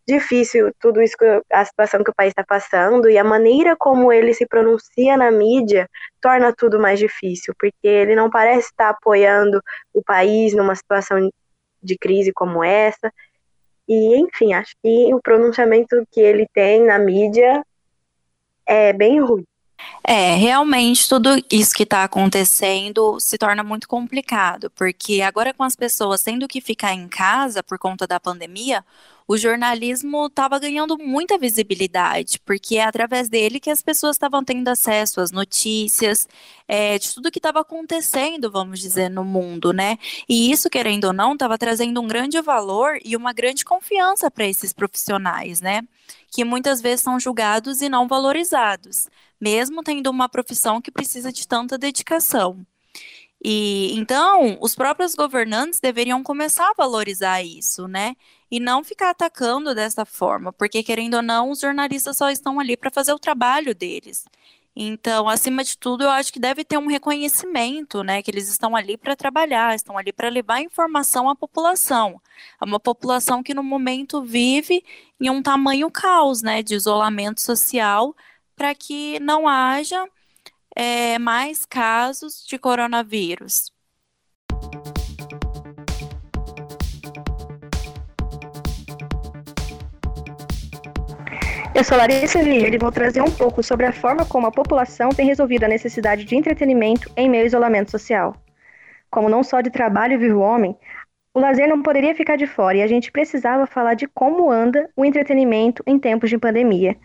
difícil 0.09 0.73
tudo 0.81 1.03
isso, 1.03 1.14
a 1.53 1.64
situação 1.64 2.03
que 2.03 2.11
o 2.11 2.14
país 2.14 2.31
está 2.31 2.42
passando 2.42 3.11
e 3.11 3.18
a 3.18 3.23
maneira 3.23 3.77
como 3.77 4.11
ele 4.11 4.33
se 4.33 4.47
pronuncia 4.47 5.16
na 5.18 5.31
mídia 5.31 5.88
torna 6.21 6.53
tudo 6.53 6.81
mais 6.81 6.99
difícil, 6.99 7.55
porque 7.59 7.87
ele 7.87 8.16
não 8.16 8.31
parece 8.31 8.68
estar 8.68 8.88
apoiando 8.88 9.62
o 9.92 10.03
país 10.03 10.55
numa 10.55 10.75
situação 10.75 11.31
de 11.83 11.99
crise 11.99 12.33
como 12.33 12.64
essa. 12.64 13.12
E, 13.87 14.16
enfim, 14.16 14.55
acho 14.55 14.75
que 14.83 15.14
o 15.14 15.21
pronunciamento 15.21 16.03
que 16.11 16.21
ele 16.21 16.47
tem 16.55 16.85
na 16.85 16.99
mídia 16.99 17.62
é 18.66 18.92
bem 18.94 19.21
ruim. 19.21 19.44
É, 20.02 20.34
realmente 20.34 21.08
tudo 21.08 21.30
isso 21.50 21.74
que 21.74 21.82
está 21.82 22.04
acontecendo 22.04 23.18
se 23.20 23.38
torna 23.38 23.62
muito 23.62 23.88
complicado, 23.88 24.70
porque 24.70 25.20
agora 25.22 25.52
com 25.54 25.62
as 25.62 25.76
pessoas 25.76 26.22
tendo 26.22 26.48
que 26.48 26.60
ficar 26.60 26.94
em 26.94 27.08
casa 27.08 27.62
por 27.62 27.78
conta 27.78 28.06
da 28.06 28.18
pandemia, 28.18 28.84
o 29.30 29.36
jornalismo 29.36 30.26
estava 30.26 30.58
ganhando 30.58 30.96
muita 30.96 31.36
visibilidade, 31.36 32.40
porque 32.40 32.76
é 32.76 32.84
através 32.84 33.28
dele 33.28 33.60
que 33.60 33.68
as 33.68 33.82
pessoas 33.82 34.16
estavam 34.16 34.42
tendo 34.42 34.66
acesso 34.68 35.20
às 35.20 35.30
notícias, 35.30 36.26
é, 36.66 36.98
de 36.98 37.12
tudo 37.12 37.30
que 37.30 37.38
estava 37.38 37.60
acontecendo, 37.60 38.50
vamos 38.50 38.80
dizer, 38.80 39.10
no 39.10 39.22
mundo, 39.24 39.70
né? 39.74 39.98
E 40.26 40.50
isso, 40.50 40.70
querendo 40.70 41.04
ou 41.08 41.12
não, 41.12 41.34
estava 41.34 41.58
trazendo 41.58 42.00
um 42.00 42.08
grande 42.08 42.40
valor 42.40 42.98
e 43.04 43.14
uma 43.14 43.34
grande 43.34 43.66
confiança 43.66 44.30
para 44.30 44.46
esses 44.46 44.72
profissionais, 44.72 45.60
né? 45.60 45.82
Que 46.30 46.42
muitas 46.42 46.80
vezes 46.80 47.02
são 47.02 47.20
julgados 47.20 47.82
e 47.82 47.88
não 47.90 48.08
valorizados, 48.08 49.08
mesmo 49.40 49.83
tendo 49.83 50.11
uma 50.11 50.29
profissão 50.29 50.81
que 50.81 50.90
precisa 50.90 51.33
de 51.33 51.46
tanta 51.46 51.79
dedicação. 51.79 52.66
E 53.44 53.92
então, 53.96 54.59
os 54.61 54.74
próprios 54.74 55.14
governantes 55.14 55.81
deveriam 55.81 56.22
começar 56.22 56.68
a 56.70 56.74
valorizar 56.77 57.42
isso, 57.42 57.87
né? 57.87 58.16
E 58.51 58.59
não 58.59 58.83
ficar 58.83 59.11
atacando 59.11 59.74
dessa 59.74 60.05
forma, 60.05 60.53
porque 60.53 60.83
querendo 60.83 61.14
ou 61.14 61.22
não, 61.22 61.51
os 61.51 61.61
jornalistas 61.61 62.16
só 62.16 62.31
estão 62.31 62.59
ali 62.59 62.77
para 62.77 62.90
fazer 62.90 63.12
o 63.12 63.18
trabalho 63.18 63.74
deles. 63.74 64.24
Então, 64.81 65.29
acima 65.29 65.64
de 65.64 65.77
tudo, 65.77 66.05
eu 66.05 66.11
acho 66.11 66.33
que 66.33 66.38
deve 66.38 66.64
ter 66.64 66.79
um 66.79 66.87
reconhecimento, 66.87 68.05
né, 68.05 68.22
que 68.22 68.31
eles 68.31 68.48
estão 68.48 68.77
ali 68.77 68.96
para 68.96 69.16
trabalhar, 69.16 69.74
estão 69.74 69.98
ali 69.98 70.12
para 70.12 70.29
levar 70.29 70.61
informação 70.61 71.29
à 71.29 71.35
população. 71.35 72.20
É 72.61 72.64
uma 72.64 72.79
população 72.79 73.42
que 73.42 73.53
no 73.55 73.62
momento 73.62 74.22
vive 74.22 74.85
em 75.20 75.31
um 75.31 75.42
tamanho 75.42 75.90
caos, 75.90 76.42
né, 76.42 76.62
de 76.62 76.74
isolamento 76.77 77.40
social, 77.40 78.14
para 78.59 78.75
que 78.75 79.21
não 79.21 79.47
haja 79.47 80.05
é, 80.75 81.16
mais 81.21 81.64
casos 81.64 82.44
de 82.44 82.59
coronavírus. 82.59 83.73
Eu 91.73 91.85
sou 91.85 91.97
Larissa 91.97 92.42
Vieira 92.42 92.75
e 92.75 92.79
vou 92.79 92.90
trazer 92.90 93.23
um 93.23 93.31
pouco 93.31 93.62
sobre 93.62 93.87
a 93.87 93.92
forma 93.92 94.27
como 94.27 94.49
a 94.49 94.51
população 94.51 95.11
tem 95.11 95.27
resolvido 95.27 95.62
a 95.62 95.68
necessidade 95.68 96.25
de 96.25 96.35
entretenimento 96.35 97.09
em 97.16 97.31
meio 97.31 97.44
ao 97.44 97.47
isolamento 97.47 97.92
social. 97.92 98.35
Como 99.09 99.29
não 99.29 99.44
só 99.44 99.61
de 99.61 99.71
trabalho 99.71 100.18
vive 100.18 100.33
o 100.33 100.40
homem, 100.40 100.77
o 101.33 101.38
lazer 101.38 101.68
não 101.68 101.81
poderia 101.81 102.16
ficar 102.16 102.35
de 102.35 102.49
fora 102.49 102.79
e 102.79 102.83
a 102.83 102.88
gente 102.88 103.12
precisava 103.12 103.64
falar 103.64 103.94
de 103.94 104.09
como 104.09 104.51
anda 104.51 104.90
o 104.97 105.05
entretenimento 105.05 105.85
em 105.87 105.97
tempos 106.01 106.29
de 106.29 106.37
pandemia. 106.37 106.97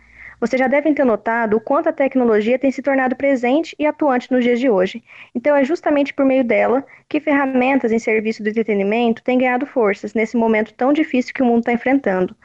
Vocês 0.43 0.59
já 0.59 0.67
devem 0.67 0.93
ter 0.93 1.05
notado 1.05 1.55
o 1.55 1.61
quanto 1.61 1.87
a 1.87 1.93
tecnologia 1.93 2.59
tem 2.59 2.69
se 2.69 2.81
tornado 2.81 3.15
presente 3.15 3.73
e 3.79 3.85
atuante 3.85 4.29
nos 4.29 4.43
dias 4.43 4.59
de 4.59 4.69
hoje. 4.69 5.01
Então, 5.33 5.55
é 5.55 5.63
justamente 5.63 6.13
por 6.13 6.25
meio 6.25 6.43
dela 6.43 6.85
que 7.07 7.21
ferramentas 7.21 7.93
em 7.93 7.97
serviço 7.97 8.43
do 8.43 8.49
entretenimento 8.49 9.23
têm 9.23 9.37
ganhado 9.37 9.65
forças 9.65 10.13
nesse 10.13 10.35
momento 10.35 10.73
tão 10.73 10.91
difícil 10.91 11.33
que 11.33 11.41
o 11.41 11.45
mundo 11.45 11.59
está 11.59 11.71
enfrentando. 11.71 12.35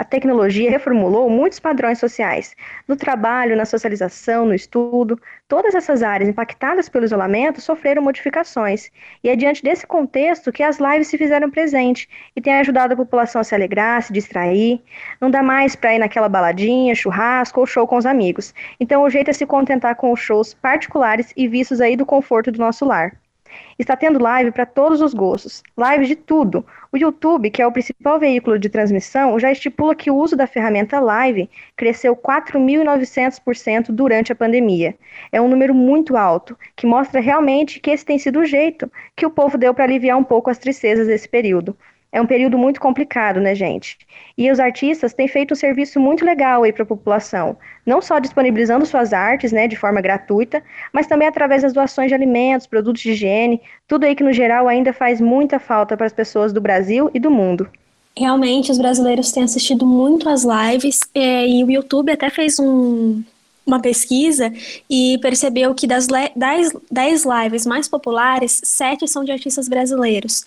A 0.00 0.04
tecnologia 0.04 0.70
reformulou 0.70 1.28
muitos 1.28 1.58
padrões 1.58 1.98
sociais. 1.98 2.54
No 2.86 2.94
trabalho, 2.94 3.56
na 3.56 3.64
socialização, 3.64 4.46
no 4.46 4.54
estudo, 4.54 5.20
todas 5.48 5.74
essas 5.74 6.04
áreas 6.04 6.28
impactadas 6.28 6.88
pelo 6.88 7.04
isolamento 7.04 7.60
sofreram 7.60 8.00
modificações. 8.00 8.92
E 9.24 9.28
é 9.28 9.34
diante 9.34 9.60
desse 9.60 9.84
contexto 9.88 10.52
que 10.52 10.62
as 10.62 10.78
lives 10.78 11.08
se 11.08 11.18
fizeram 11.18 11.50
presente 11.50 12.08
e 12.36 12.40
têm 12.40 12.54
ajudado 12.60 12.94
a 12.94 12.96
população 12.96 13.40
a 13.40 13.44
se 13.44 13.56
alegrar, 13.56 14.00
se 14.00 14.12
distrair. 14.12 14.80
Não 15.20 15.32
dá 15.32 15.42
mais 15.42 15.74
para 15.74 15.92
ir 15.92 15.98
naquela 15.98 16.28
baladinha, 16.28 16.94
churrasco 16.94 17.58
ou 17.58 17.66
show 17.66 17.84
com 17.84 17.96
os 17.96 18.06
amigos. 18.06 18.54
Então 18.78 19.02
o 19.02 19.10
jeito 19.10 19.30
é 19.30 19.32
se 19.32 19.46
contentar 19.46 19.96
com 19.96 20.12
os 20.12 20.20
shows 20.20 20.54
particulares 20.54 21.32
e 21.36 21.48
vistos 21.48 21.80
aí 21.80 21.96
do 21.96 22.06
conforto 22.06 22.52
do 22.52 22.58
nosso 22.60 22.84
lar. 22.84 23.12
Está 23.78 23.96
tendo 23.96 24.18
live 24.18 24.50
para 24.50 24.66
todos 24.66 25.00
os 25.00 25.14
gostos, 25.14 25.62
live 25.76 26.06
de 26.06 26.16
tudo. 26.16 26.64
O 26.90 26.96
YouTube, 26.96 27.50
que 27.50 27.60
é 27.60 27.66
o 27.66 27.72
principal 27.72 28.18
veículo 28.18 28.58
de 28.58 28.68
transmissão, 28.68 29.38
já 29.38 29.52
estipula 29.52 29.94
que 29.94 30.10
o 30.10 30.16
uso 30.16 30.36
da 30.36 30.46
ferramenta 30.46 31.00
Live 31.00 31.50
cresceu 31.76 32.16
4.900% 32.16 33.90
durante 33.90 34.32
a 34.32 34.36
pandemia. 34.36 34.94
É 35.30 35.40
um 35.40 35.48
número 35.48 35.74
muito 35.74 36.16
alto, 36.16 36.58
que 36.74 36.86
mostra 36.86 37.20
realmente 37.20 37.80
que 37.80 37.90
esse 37.90 38.04
tem 38.04 38.18
sido 38.18 38.40
o 38.40 38.44
jeito 38.44 38.90
que 39.14 39.26
o 39.26 39.30
povo 39.30 39.58
deu 39.58 39.74
para 39.74 39.84
aliviar 39.84 40.16
um 40.16 40.24
pouco 40.24 40.50
as 40.50 40.58
tristezas 40.58 41.06
desse 41.06 41.28
período. 41.28 41.76
É 42.10 42.20
um 42.20 42.26
período 42.26 42.56
muito 42.56 42.80
complicado, 42.80 43.38
né, 43.38 43.54
gente? 43.54 43.98
E 44.36 44.50
os 44.50 44.58
artistas 44.58 45.12
têm 45.12 45.28
feito 45.28 45.52
um 45.52 45.56
serviço 45.56 46.00
muito 46.00 46.24
legal 46.24 46.62
aí 46.62 46.72
para 46.72 46.82
a 46.82 46.86
população, 46.86 47.56
não 47.84 48.00
só 48.00 48.18
disponibilizando 48.18 48.86
suas 48.86 49.12
artes, 49.12 49.52
né, 49.52 49.68
de 49.68 49.76
forma 49.76 50.00
gratuita, 50.00 50.62
mas 50.92 51.06
também 51.06 51.28
através 51.28 51.62
das 51.62 51.72
doações 51.72 52.08
de 52.08 52.14
alimentos, 52.14 52.66
produtos 52.66 53.02
de 53.02 53.10
higiene, 53.10 53.60
tudo 53.86 54.04
aí 54.04 54.14
que 54.14 54.24
no 54.24 54.32
geral 54.32 54.68
ainda 54.68 54.92
faz 54.92 55.20
muita 55.20 55.58
falta 55.58 55.96
para 55.96 56.06
as 56.06 56.12
pessoas 56.12 56.52
do 56.52 56.60
Brasil 56.60 57.10
e 57.12 57.20
do 57.20 57.30
mundo. 57.30 57.68
Realmente, 58.16 58.72
os 58.72 58.78
brasileiros 58.78 59.30
têm 59.30 59.44
assistido 59.44 59.86
muito 59.86 60.28
às 60.28 60.44
lives 60.44 61.00
é, 61.14 61.46
e 61.46 61.62
o 61.62 61.70
YouTube 61.70 62.10
até 62.10 62.28
fez 62.30 62.58
um, 62.58 63.22
uma 63.64 63.80
pesquisa 63.80 64.52
e 64.90 65.18
percebeu 65.20 65.74
que 65.74 65.86
das 65.86 66.08
10 66.34 67.24
lives 67.24 67.66
mais 67.66 67.86
populares, 67.86 68.60
sete 68.64 69.06
são 69.06 69.22
de 69.22 69.30
artistas 69.30 69.68
brasileiros. 69.68 70.44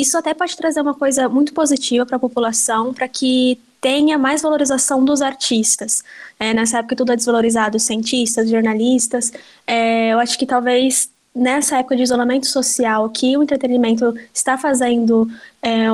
Isso 0.00 0.18
até 0.18 0.34
pode 0.34 0.54
trazer 0.58 0.82
uma 0.82 0.92
coisa 0.92 1.26
muito 1.26 1.54
positiva 1.54 2.04
para 2.04 2.16
a 2.16 2.20
população, 2.20 2.92
para 2.92 3.08
que 3.08 3.58
tenha 3.80 4.18
mais 4.18 4.42
valorização 4.42 5.02
dos 5.02 5.22
artistas. 5.22 6.04
É, 6.38 6.52
nessa 6.52 6.80
época 6.80 6.96
tudo 6.96 7.12
é 7.12 7.16
desvalorizado, 7.16 7.78
cientistas, 7.78 8.50
jornalistas. 8.50 9.32
É, 9.66 10.12
eu 10.12 10.18
acho 10.18 10.38
que 10.38 10.44
talvez 10.44 11.08
nessa 11.34 11.78
época 11.78 11.96
de 11.96 12.02
isolamento 12.02 12.46
social, 12.46 13.08
que 13.08 13.38
o 13.38 13.42
entretenimento 13.42 14.14
está 14.34 14.58
fazendo 14.58 15.30
é, 15.62 15.86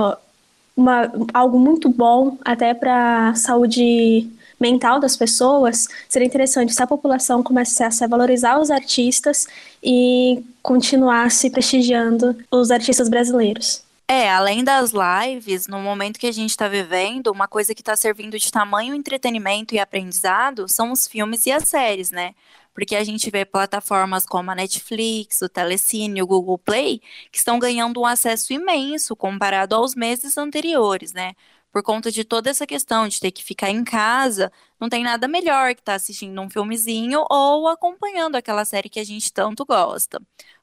uma, 0.76 1.12
algo 1.32 1.56
muito 1.60 1.88
bom 1.88 2.38
até 2.44 2.74
para 2.74 3.28
a 3.28 3.34
saúde 3.36 4.28
mental 4.58 4.98
das 4.98 5.16
pessoas, 5.16 5.86
seria 6.08 6.26
interessante 6.26 6.74
se 6.74 6.82
a 6.82 6.86
população 6.88 7.40
começasse 7.40 8.02
a 8.02 8.08
valorizar 8.08 8.58
os 8.58 8.68
artistas 8.68 9.46
e 9.80 10.44
continuasse 10.60 11.50
prestigiando 11.50 12.36
os 12.50 12.72
artistas 12.72 13.08
brasileiros. 13.08 13.91
É, 14.14 14.30
além 14.30 14.62
das 14.62 14.92
lives, 14.92 15.66
no 15.66 15.80
momento 15.80 16.18
que 16.20 16.26
a 16.26 16.32
gente 16.32 16.50
está 16.50 16.68
vivendo, 16.68 17.28
uma 17.28 17.48
coisa 17.48 17.74
que 17.74 17.80
está 17.80 17.96
servindo 17.96 18.38
de 18.38 18.52
tamanho 18.52 18.94
entretenimento 18.94 19.74
e 19.74 19.78
aprendizado 19.78 20.68
são 20.68 20.92
os 20.92 21.06
filmes 21.08 21.46
e 21.46 21.50
as 21.50 21.66
séries, 21.66 22.10
né? 22.10 22.34
Porque 22.74 22.94
a 22.94 23.02
gente 23.04 23.30
vê 23.30 23.46
plataformas 23.46 24.26
como 24.26 24.50
a 24.50 24.54
Netflix, 24.54 25.40
o 25.40 25.48
Telecine, 25.48 26.22
o 26.22 26.26
Google 26.26 26.58
Play, 26.58 27.00
que 27.30 27.38
estão 27.38 27.58
ganhando 27.58 28.02
um 28.02 28.04
acesso 28.06 28.52
imenso 28.52 29.16
comparado 29.16 29.74
aos 29.74 29.94
meses 29.94 30.36
anteriores, 30.36 31.14
né? 31.14 31.32
por 31.72 31.82
conta 31.82 32.10
de 32.12 32.22
toda 32.22 32.50
essa 32.50 32.66
questão 32.66 33.08
de 33.08 33.18
ter 33.18 33.30
que 33.30 33.42
ficar 33.42 33.70
em 33.70 33.82
casa, 33.82 34.52
não 34.78 34.90
tem 34.90 35.02
nada 35.02 35.26
melhor 35.26 35.74
que 35.74 35.80
estar 35.80 35.92
tá 35.92 35.96
assistindo 35.96 36.38
um 36.40 36.50
filmezinho 36.50 37.24
ou 37.30 37.66
acompanhando 37.66 38.36
aquela 38.36 38.64
série 38.66 38.90
que 38.90 39.00
a 39.00 39.04
gente 39.04 39.32
tanto 39.32 39.64
gosta. 39.64 40.20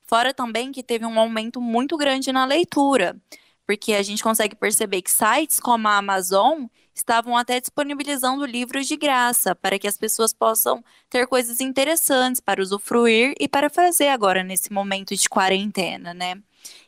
Fora 0.10 0.34
também 0.34 0.72
que 0.72 0.82
teve 0.82 1.06
um 1.06 1.20
aumento 1.20 1.62
muito 1.62 1.96
grande 1.96 2.32
na 2.32 2.44
leitura, 2.44 3.16
porque 3.64 3.94
a 3.94 4.02
gente 4.02 4.24
consegue 4.24 4.56
perceber 4.56 5.04
que 5.04 5.12
sites 5.12 5.60
como 5.60 5.88
a 5.88 5.98
Amazon 5.98 6.66
estavam 6.96 7.38
até 7.38 7.60
disponibilizando 7.60 8.44
livros 8.44 8.88
de 8.88 8.98
graça 8.98 9.54
para 9.54 9.78
que 9.78 9.88
as 9.88 10.00
pessoas 10.00 10.34
possam 10.34 10.84
ter 11.12 11.28
coisas 11.28 11.62
interessantes 11.62 12.42
para 12.42 12.60
usufruir 12.60 13.36
e 13.40 13.48
para 13.48 13.70
fazer 13.70 14.08
agora 14.08 14.44
nesse 14.44 14.74
momento 14.74 15.16
de 15.16 15.30
quarentena, 15.30 16.12
né? 16.12 16.42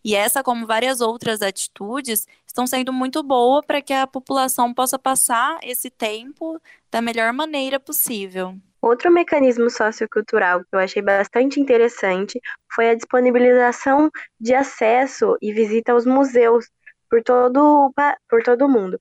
E 0.04 0.16
essa, 0.16 0.42
como 0.42 0.66
várias 0.66 1.00
outras 1.00 1.44
atitudes, 1.44 2.28
estão 2.48 2.66
sendo 2.66 2.92
muito 2.92 3.22
boas 3.22 3.64
para 3.68 3.84
que 3.84 3.94
a 3.94 4.08
população 4.08 4.74
possa 4.74 4.98
passar 4.98 5.60
esse 5.62 5.92
tempo 5.92 6.60
da 6.90 7.00
melhor 7.04 7.32
maneira 7.34 7.80
possível. 7.80 8.60
Outro 8.82 9.12
mecanismo 9.12 9.70
sociocultural 9.70 10.62
que 10.62 10.67
eu 10.74 10.80
achei 10.80 11.02
bastante 11.02 11.60
interessante 11.60 12.39
foi 12.74 12.89
a 12.89 12.96
disponibilização 12.96 14.10
de 14.39 14.54
acesso 14.54 15.38
e 15.41 15.54
visita 15.54 15.91
aos 15.91 16.06
museus 16.06 16.67
por 17.10 17.22
todo, 17.22 17.94
por 18.30 18.41
todo 18.41 18.65
o 18.65 18.70
mundo. 18.70 19.00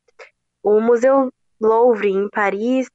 O 0.63 0.81
Museu 0.81 1.33
Louvre, 1.61 2.11
em 2.11 2.29
Paris, 2.29 2.89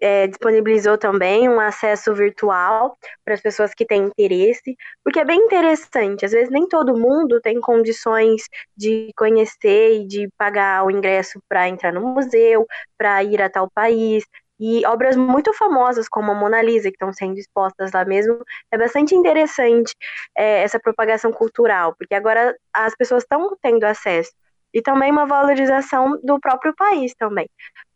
é, 0.00 0.28
disponibilizou 0.28 0.96
também 0.96 1.48
um 1.48 1.58
acesso 1.58 2.14
virtual 2.14 2.96
para 3.24 3.34
as 3.34 3.40
pessoas 3.40 3.74
que 3.74 3.84
têm 3.84 4.04
interesse, 4.04 4.76
porque 5.02 5.18
é 5.18 5.24
bem 5.24 5.40
interessante. 5.40 6.24
Às 6.24 6.32
vezes 6.32 6.50
nem 6.50 6.68
todo 6.68 6.96
mundo 6.96 7.40
tem 7.40 7.60
condições 7.60 8.42
de 8.76 9.10
conhecer 9.16 10.02
e 10.02 10.06
de 10.06 10.28
pagar 10.38 10.84
o 10.84 10.90
ingresso 10.90 11.42
para 11.48 11.68
entrar 11.68 11.92
no 11.92 12.00
museu, 12.00 12.64
para 12.96 13.22
ir 13.24 13.42
a 13.42 13.50
tal 13.50 13.68
país. 13.74 14.24
E 14.60 14.84
obras 14.86 15.16
muito 15.16 15.54
famosas, 15.54 16.06
como 16.08 16.32
a 16.32 16.34
Mona 16.34 16.60
Lisa, 16.60 16.90
que 16.90 16.94
estão 16.96 17.12
sendo 17.12 17.38
expostas 17.38 17.92
lá 17.92 18.04
mesmo, 18.04 18.38
é 18.70 18.76
bastante 18.76 19.14
interessante 19.14 19.94
é, 20.36 20.62
essa 20.62 20.78
propagação 20.78 21.32
cultural, 21.32 21.94
porque 21.96 22.14
agora 22.14 22.54
as 22.72 22.94
pessoas 22.94 23.22
estão 23.22 23.56
tendo 23.62 23.84
acesso. 23.84 24.30
E 24.72 24.82
também 24.82 25.10
uma 25.10 25.26
valorização 25.26 26.20
do 26.22 26.38
próprio 26.38 26.74
país 26.76 27.14
também, 27.14 27.48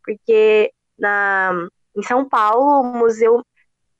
porque 0.03 0.71
na, 0.97 1.51
em 1.95 2.01
São 2.03 2.27
Paulo, 2.27 2.81
o 2.81 2.97
Museu 2.97 3.41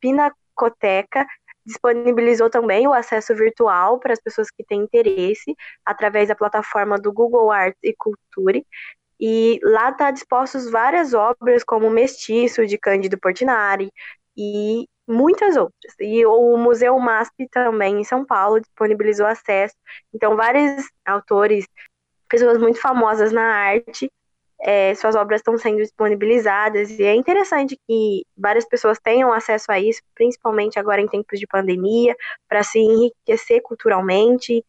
Pinacoteca 0.02 1.26
disponibilizou 1.66 2.50
também 2.50 2.88
o 2.88 2.94
acesso 2.94 3.34
virtual 3.36 4.00
para 4.00 4.14
as 4.14 4.22
pessoas 4.22 4.52
que 4.52 4.64
têm 4.64 4.82
interesse, 4.82 5.56
através 5.86 6.28
da 6.28 6.36
plataforma 6.36 6.98
do 6.98 7.12
Google 7.12 7.52
Arts 7.52 7.80
e 7.84 7.94
Culture, 7.96 8.66
e 9.20 9.60
lá 9.64 9.90
está 9.90 10.12
dispostos 10.12 10.70
várias 10.70 11.14
obras, 11.14 11.64
como 11.64 11.90
Mestiço, 11.90 12.66
de 12.66 12.78
Cândido 12.78 13.20
Portinari, 13.20 13.92
e 14.38 14.88
muitas 15.08 15.56
outras. 15.56 15.94
E 16.00 16.26
o 16.26 16.58
Museu 16.58 16.98
MASP 17.00 17.48
também, 17.50 18.00
em 18.02 18.04
São 18.04 18.26
Paulo, 18.26 18.60
disponibilizou 18.60 19.26
acesso. 19.26 19.76
Então, 20.14 20.36
vários 20.36 20.84
autores, 21.06 21.66
pessoas 22.28 22.58
muito 22.58 22.80
famosas 22.82 23.32
na 23.32 23.44
arte, 23.44 24.12
é, 24.62 24.96
suas 24.96 25.16
obras 25.16 25.42
estão 25.42 25.58
sendo 25.58 25.78
disponibilizadas. 25.78 26.90
E 26.92 27.04
é 27.04 27.16
interessante 27.16 27.80
que 27.88 28.26
várias 28.38 28.66
pessoas 28.66 29.00
tenham 29.00 29.32
acesso 29.32 29.72
a 29.72 29.80
isso, 29.80 30.02
principalmente 30.14 30.80
agora 30.80 31.02
em 31.02 31.08
tempos 31.08 31.40
de 31.40 31.48
pandemia, 31.48 32.16
para 32.48 32.64
se 32.64 32.80
enriquecer 32.80 33.62
culturalmente 33.62 34.66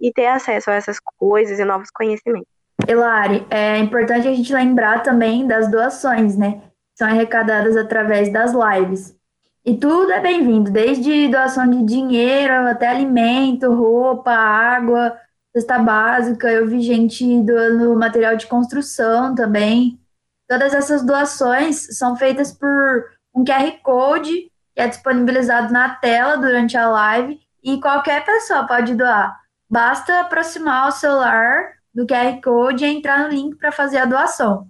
e 0.00 0.12
ter 0.12 0.26
acesso 0.26 0.70
a 0.70 0.74
essas 0.74 0.98
coisas 1.00 1.58
e 1.58 1.64
novos 1.64 1.90
conhecimentos. 1.90 2.57
Elari, 2.86 3.46
é 3.50 3.78
importante 3.78 4.28
a 4.28 4.34
gente 4.34 4.52
lembrar 4.52 5.02
também 5.02 5.46
das 5.46 5.70
doações, 5.70 6.36
né? 6.36 6.62
São 6.94 7.08
arrecadadas 7.08 7.76
através 7.76 8.32
das 8.32 8.52
lives. 8.52 9.16
E 9.64 9.76
tudo 9.76 10.10
é 10.12 10.20
bem-vindo, 10.20 10.70
desde 10.70 11.28
doação 11.28 11.68
de 11.68 11.84
dinheiro 11.84 12.68
até 12.68 12.88
alimento, 12.88 13.72
roupa, 13.74 14.30
água, 14.30 15.18
cesta 15.52 15.78
básica. 15.78 16.50
Eu 16.50 16.66
vi 16.66 16.80
gente 16.80 17.42
doando 17.42 17.94
material 17.96 18.36
de 18.36 18.46
construção 18.46 19.34
também. 19.34 20.00
Todas 20.48 20.72
essas 20.72 21.04
doações 21.04 21.98
são 21.98 22.16
feitas 22.16 22.52
por 22.52 23.10
um 23.34 23.44
QR 23.44 23.72
Code 23.82 24.50
que 24.74 24.82
é 24.82 24.86
disponibilizado 24.86 25.72
na 25.72 25.96
tela 25.96 26.36
durante 26.36 26.76
a 26.76 26.88
live 26.88 27.40
e 27.62 27.80
qualquer 27.80 28.24
pessoa 28.24 28.64
pode 28.64 28.94
doar. 28.94 29.36
Basta 29.68 30.20
aproximar 30.20 30.88
o 30.88 30.92
celular 30.92 31.72
do 31.94 32.06
QR 32.06 32.40
Code 32.42 32.84
e 32.84 32.88
entrar 32.88 33.18
no 33.20 33.28
link 33.28 33.56
para 33.56 33.72
fazer 33.72 33.98
a 33.98 34.04
doação. 34.04 34.68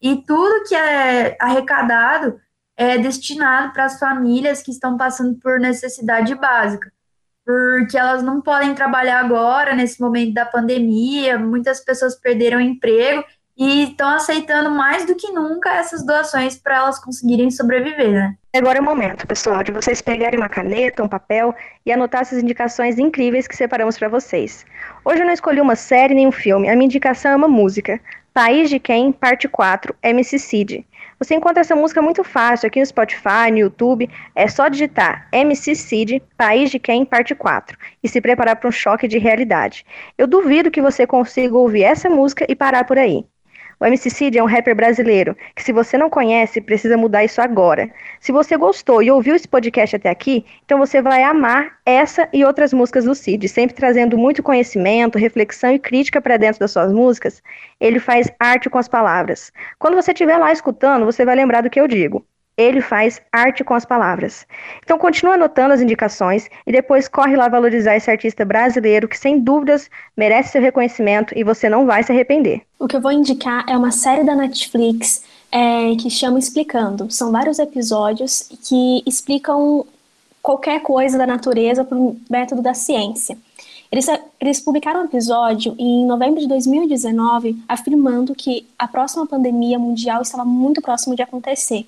E 0.00 0.16
tudo 0.16 0.64
que 0.66 0.74
é 0.74 1.36
arrecadado 1.38 2.40
é 2.76 2.96
destinado 2.96 3.72
para 3.72 3.84
as 3.84 3.98
famílias 3.98 4.62
que 4.62 4.70
estão 4.70 4.96
passando 4.96 5.38
por 5.38 5.60
necessidade 5.60 6.34
básica, 6.34 6.90
porque 7.44 7.98
elas 7.98 8.22
não 8.22 8.40
podem 8.40 8.74
trabalhar 8.74 9.20
agora, 9.20 9.74
nesse 9.74 10.00
momento 10.00 10.32
da 10.32 10.46
pandemia, 10.46 11.38
muitas 11.38 11.84
pessoas 11.84 12.14
perderam 12.14 12.60
emprego 12.60 13.22
e 13.56 13.90
estão 13.90 14.08
aceitando 14.08 14.70
mais 14.70 15.04
do 15.04 15.14
que 15.14 15.30
nunca 15.30 15.74
essas 15.74 16.04
doações 16.04 16.56
para 16.56 16.76
elas 16.76 16.98
conseguirem 16.98 17.50
sobreviver, 17.50 18.12
né? 18.12 18.36
Agora 18.52 18.78
é 18.78 18.80
o 18.80 18.84
momento, 18.84 19.28
pessoal, 19.28 19.62
de 19.62 19.70
vocês 19.70 20.02
pegarem 20.02 20.36
uma 20.36 20.48
caneta, 20.48 21.04
um 21.04 21.08
papel 21.08 21.54
e 21.86 21.92
anotar 21.92 22.22
essas 22.22 22.42
indicações 22.42 22.98
incríveis 22.98 23.46
que 23.46 23.54
separamos 23.54 23.96
para 23.96 24.08
vocês. 24.08 24.66
Hoje 25.04 25.20
eu 25.20 25.24
não 25.24 25.32
escolhi 25.32 25.60
uma 25.60 25.76
série 25.76 26.14
nem 26.14 26.26
um 26.26 26.32
filme, 26.32 26.68
a 26.68 26.74
minha 26.74 26.86
indicação 26.86 27.30
é 27.30 27.36
uma 27.36 27.46
música. 27.46 28.00
País 28.34 28.68
de 28.68 28.80
Quem, 28.80 29.12
parte 29.12 29.46
4, 29.46 29.94
MC 30.02 30.36
Cid. 30.40 30.84
Você 31.20 31.36
encontra 31.36 31.60
essa 31.60 31.76
música 31.76 32.02
muito 32.02 32.24
fácil 32.24 32.66
aqui 32.66 32.80
no 32.80 32.86
Spotify, 32.86 33.52
no 33.52 33.58
YouTube. 33.58 34.10
É 34.34 34.48
só 34.48 34.66
digitar 34.66 35.28
MC 35.30 35.76
Cid, 35.76 36.20
País 36.36 36.72
de 36.72 36.80
Quem, 36.80 37.04
parte 37.04 37.36
4 37.36 37.78
e 38.02 38.08
se 38.08 38.20
preparar 38.20 38.56
para 38.56 38.68
um 38.68 38.72
choque 38.72 39.06
de 39.06 39.18
realidade. 39.18 39.86
Eu 40.18 40.26
duvido 40.26 40.72
que 40.72 40.82
você 40.82 41.06
consiga 41.06 41.56
ouvir 41.56 41.84
essa 41.84 42.10
música 42.10 42.44
e 42.48 42.56
parar 42.56 42.82
por 42.82 42.98
aí. 42.98 43.24
O 43.82 43.86
MC 43.86 44.10
Cid 44.10 44.36
é 44.36 44.42
um 44.42 44.46
rapper 44.46 44.76
brasileiro 44.76 45.34
que, 45.56 45.62
se 45.62 45.72
você 45.72 45.96
não 45.96 46.10
conhece, 46.10 46.60
precisa 46.60 46.98
mudar 46.98 47.24
isso 47.24 47.40
agora. 47.40 47.90
Se 48.20 48.30
você 48.30 48.54
gostou 48.54 49.02
e 49.02 49.10
ouviu 49.10 49.34
esse 49.34 49.48
podcast 49.48 49.96
até 49.96 50.10
aqui, 50.10 50.44
então 50.66 50.76
você 50.76 51.00
vai 51.00 51.22
amar 51.22 51.78
essa 51.86 52.28
e 52.30 52.44
outras 52.44 52.74
músicas 52.74 53.06
do 53.06 53.14
Cid, 53.14 53.48
sempre 53.48 53.74
trazendo 53.74 54.18
muito 54.18 54.42
conhecimento, 54.42 55.18
reflexão 55.18 55.72
e 55.72 55.78
crítica 55.78 56.20
para 56.20 56.36
dentro 56.36 56.60
das 56.60 56.72
suas 56.72 56.92
músicas. 56.92 57.42
Ele 57.80 57.98
faz 57.98 58.30
arte 58.38 58.68
com 58.68 58.76
as 58.76 58.86
palavras. 58.86 59.50
Quando 59.78 59.94
você 59.94 60.12
estiver 60.12 60.36
lá 60.36 60.52
escutando, 60.52 61.06
você 61.06 61.24
vai 61.24 61.34
lembrar 61.34 61.62
do 61.62 61.70
que 61.70 61.80
eu 61.80 61.88
digo 61.88 62.22
ele 62.60 62.80
faz 62.80 63.20
arte 63.32 63.64
com 63.64 63.74
as 63.74 63.84
palavras. 63.84 64.46
Então 64.82 64.98
continua 64.98 65.34
anotando 65.34 65.74
as 65.74 65.80
indicações 65.80 66.48
e 66.66 66.72
depois 66.72 67.08
corre 67.08 67.36
lá 67.36 67.48
valorizar 67.48 67.96
esse 67.96 68.10
artista 68.10 68.44
brasileiro 68.44 69.08
que 69.08 69.18
sem 69.18 69.40
dúvidas 69.40 69.90
merece 70.16 70.52
seu 70.52 70.62
reconhecimento 70.62 71.36
e 71.36 71.42
você 71.42 71.68
não 71.68 71.86
vai 71.86 72.02
se 72.02 72.12
arrepender. 72.12 72.62
O 72.78 72.86
que 72.86 72.96
eu 72.96 73.00
vou 73.00 73.12
indicar 73.12 73.64
é 73.68 73.76
uma 73.76 73.90
série 73.90 74.24
da 74.24 74.34
Netflix 74.34 75.22
é, 75.50 75.94
que 75.96 76.10
chama 76.10 76.38
Explicando. 76.38 77.10
São 77.10 77.32
vários 77.32 77.58
episódios 77.58 78.48
que 78.68 79.02
explicam 79.06 79.84
qualquer 80.42 80.80
coisa 80.80 81.18
da 81.18 81.26
natureza 81.26 81.84
por 81.84 82.16
método 82.28 82.62
da 82.62 82.74
ciência. 82.74 83.36
Eles, 83.92 84.06
eles 84.40 84.60
publicaram 84.60 85.02
um 85.02 85.04
episódio 85.04 85.74
em 85.76 86.06
novembro 86.06 86.40
de 86.40 86.46
2019 86.46 87.60
afirmando 87.68 88.34
que 88.34 88.66
a 88.78 88.86
próxima 88.86 89.26
pandemia 89.26 89.78
mundial 89.78 90.22
estava 90.22 90.44
muito 90.44 90.80
próximo 90.80 91.16
de 91.16 91.22
acontecer. 91.22 91.86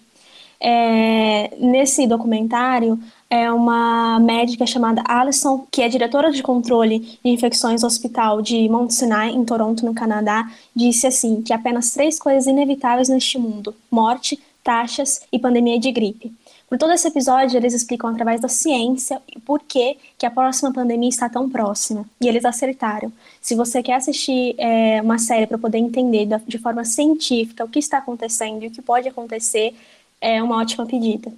É, 0.64 1.50
nesse 1.58 2.06
documentário, 2.06 2.96
é 3.28 3.50
uma 3.50 4.20
médica 4.20 4.64
chamada 4.64 5.02
Alison, 5.04 5.66
que 5.70 5.82
é 5.82 5.88
diretora 5.88 6.30
de 6.30 6.40
controle 6.40 7.00
de 7.00 7.30
infecções 7.30 7.80
do 7.80 7.86
hospital 7.86 8.40
de 8.40 8.68
Mount 8.68 8.92
Sinai, 8.92 9.30
em 9.30 9.44
Toronto, 9.44 9.84
no 9.84 9.92
Canadá, 9.92 10.48
disse 10.76 11.06
assim, 11.06 11.42
que 11.42 11.52
apenas 11.52 11.90
três 11.90 12.16
coisas 12.16 12.46
inevitáveis 12.46 13.08
neste 13.08 13.38
mundo, 13.38 13.74
morte, 13.90 14.38
taxas 14.62 15.22
e 15.32 15.38
pandemia 15.38 15.80
de 15.80 15.90
gripe. 15.90 16.32
Por 16.68 16.78
todo 16.78 16.92
esse 16.92 17.08
episódio, 17.08 17.56
eles 17.58 17.74
explicam 17.74 18.08
através 18.08 18.40
da 18.40 18.48
ciência 18.48 19.20
o 19.36 19.40
porquê 19.40 19.96
que 20.16 20.24
a 20.24 20.30
próxima 20.30 20.72
pandemia 20.72 21.08
está 21.08 21.28
tão 21.28 21.50
próxima. 21.50 22.06
E 22.18 22.26
eles 22.26 22.46
acertaram. 22.46 23.12
Se 23.42 23.54
você 23.54 23.82
quer 23.82 23.96
assistir 23.96 24.54
é, 24.56 25.02
uma 25.02 25.18
série 25.18 25.46
para 25.46 25.58
poder 25.58 25.76
entender 25.76 26.26
de 26.46 26.56
forma 26.56 26.82
científica 26.84 27.62
o 27.62 27.68
que 27.68 27.78
está 27.78 27.98
acontecendo 27.98 28.62
e 28.62 28.68
o 28.68 28.70
que 28.70 28.80
pode 28.80 29.06
acontecer, 29.06 29.74
é 30.22 30.42
uma 30.42 30.60
ótima 30.60 30.86
pedida. 30.86 31.32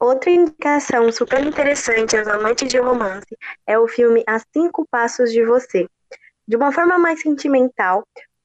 Outra 0.00 0.30
indicação 0.30 1.12
super 1.12 1.46
interessante 1.46 2.16
aos 2.16 2.26
amantes 2.26 2.68
de 2.68 2.78
romance 2.78 3.36
é 3.66 3.78
o 3.78 3.86
filme 3.86 4.24
A 4.26 4.38
Cinco 4.38 4.86
Passos 4.90 5.30
de 5.30 5.44
Você. 5.44 5.86
De 6.48 6.56
uma 6.56 6.72
forma 6.72 6.98
mais 6.98 7.20
sentimental, 7.20 8.02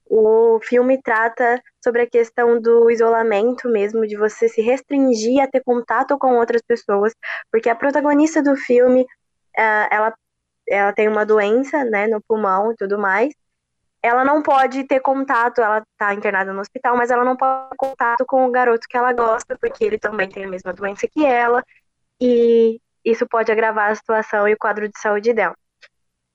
o 0.07 0.59
filme 0.61 1.01
trata 1.01 1.61
sobre 1.81 2.01
a 2.01 2.09
questão 2.09 2.61
do 2.61 2.91
isolamento 2.91 3.69
mesmo, 3.69 4.05
de 4.05 4.17
você 4.17 4.49
se 4.49 4.61
restringir 4.61 5.41
a 5.41 5.47
ter 5.47 5.63
contato 5.63 6.17
com 6.17 6.35
outras 6.35 6.61
pessoas, 6.61 7.13
porque 7.49 7.69
a 7.69 7.75
protagonista 7.75 8.43
do 8.43 8.55
filme, 8.57 9.07
ah, 9.57 9.87
ela, 9.89 10.13
ela 10.67 10.93
tem 10.93 11.07
uma 11.07 11.25
doença, 11.25 11.85
né, 11.85 12.05
no 12.05 12.21
pulmão 12.21 12.73
e 12.73 12.75
tudo 12.75 12.99
mais, 12.99 13.33
ela 14.05 14.23
não 14.23 14.39
pode 14.43 14.83
ter 14.83 14.99
contato, 14.99 15.61
ela 15.61 15.83
tá 15.97 16.13
internada 16.13 16.53
no 16.53 16.61
hospital, 16.61 16.95
mas 16.95 17.09
ela 17.09 17.23
não 17.23 17.35
pode 17.35 17.71
ter 17.71 17.75
contato 17.75 18.23
com 18.27 18.45
o 18.45 18.51
garoto 18.51 18.87
que 18.87 18.95
ela 18.95 19.11
gosta, 19.11 19.57
porque 19.59 19.83
ele 19.83 19.97
também 19.97 20.29
tem 20.29 20.45
a 20.45 20.47
mesma 20.47 20.71
doença 20.71 21.07
que 21.07 21.25
ela, 21.25 21.63
e 22.21 22.79
isso 23.03 23.27
pode 23.27 23.51
agravar 23.51 23.89
a 23.89 23.95
situação 23.95 24.47
e 24.47 24.53
o 24.53 24.57
quadro 24.59 24.87
de 24.87 24.99
saúde 24.99 25.33
dela. 25.33 25.55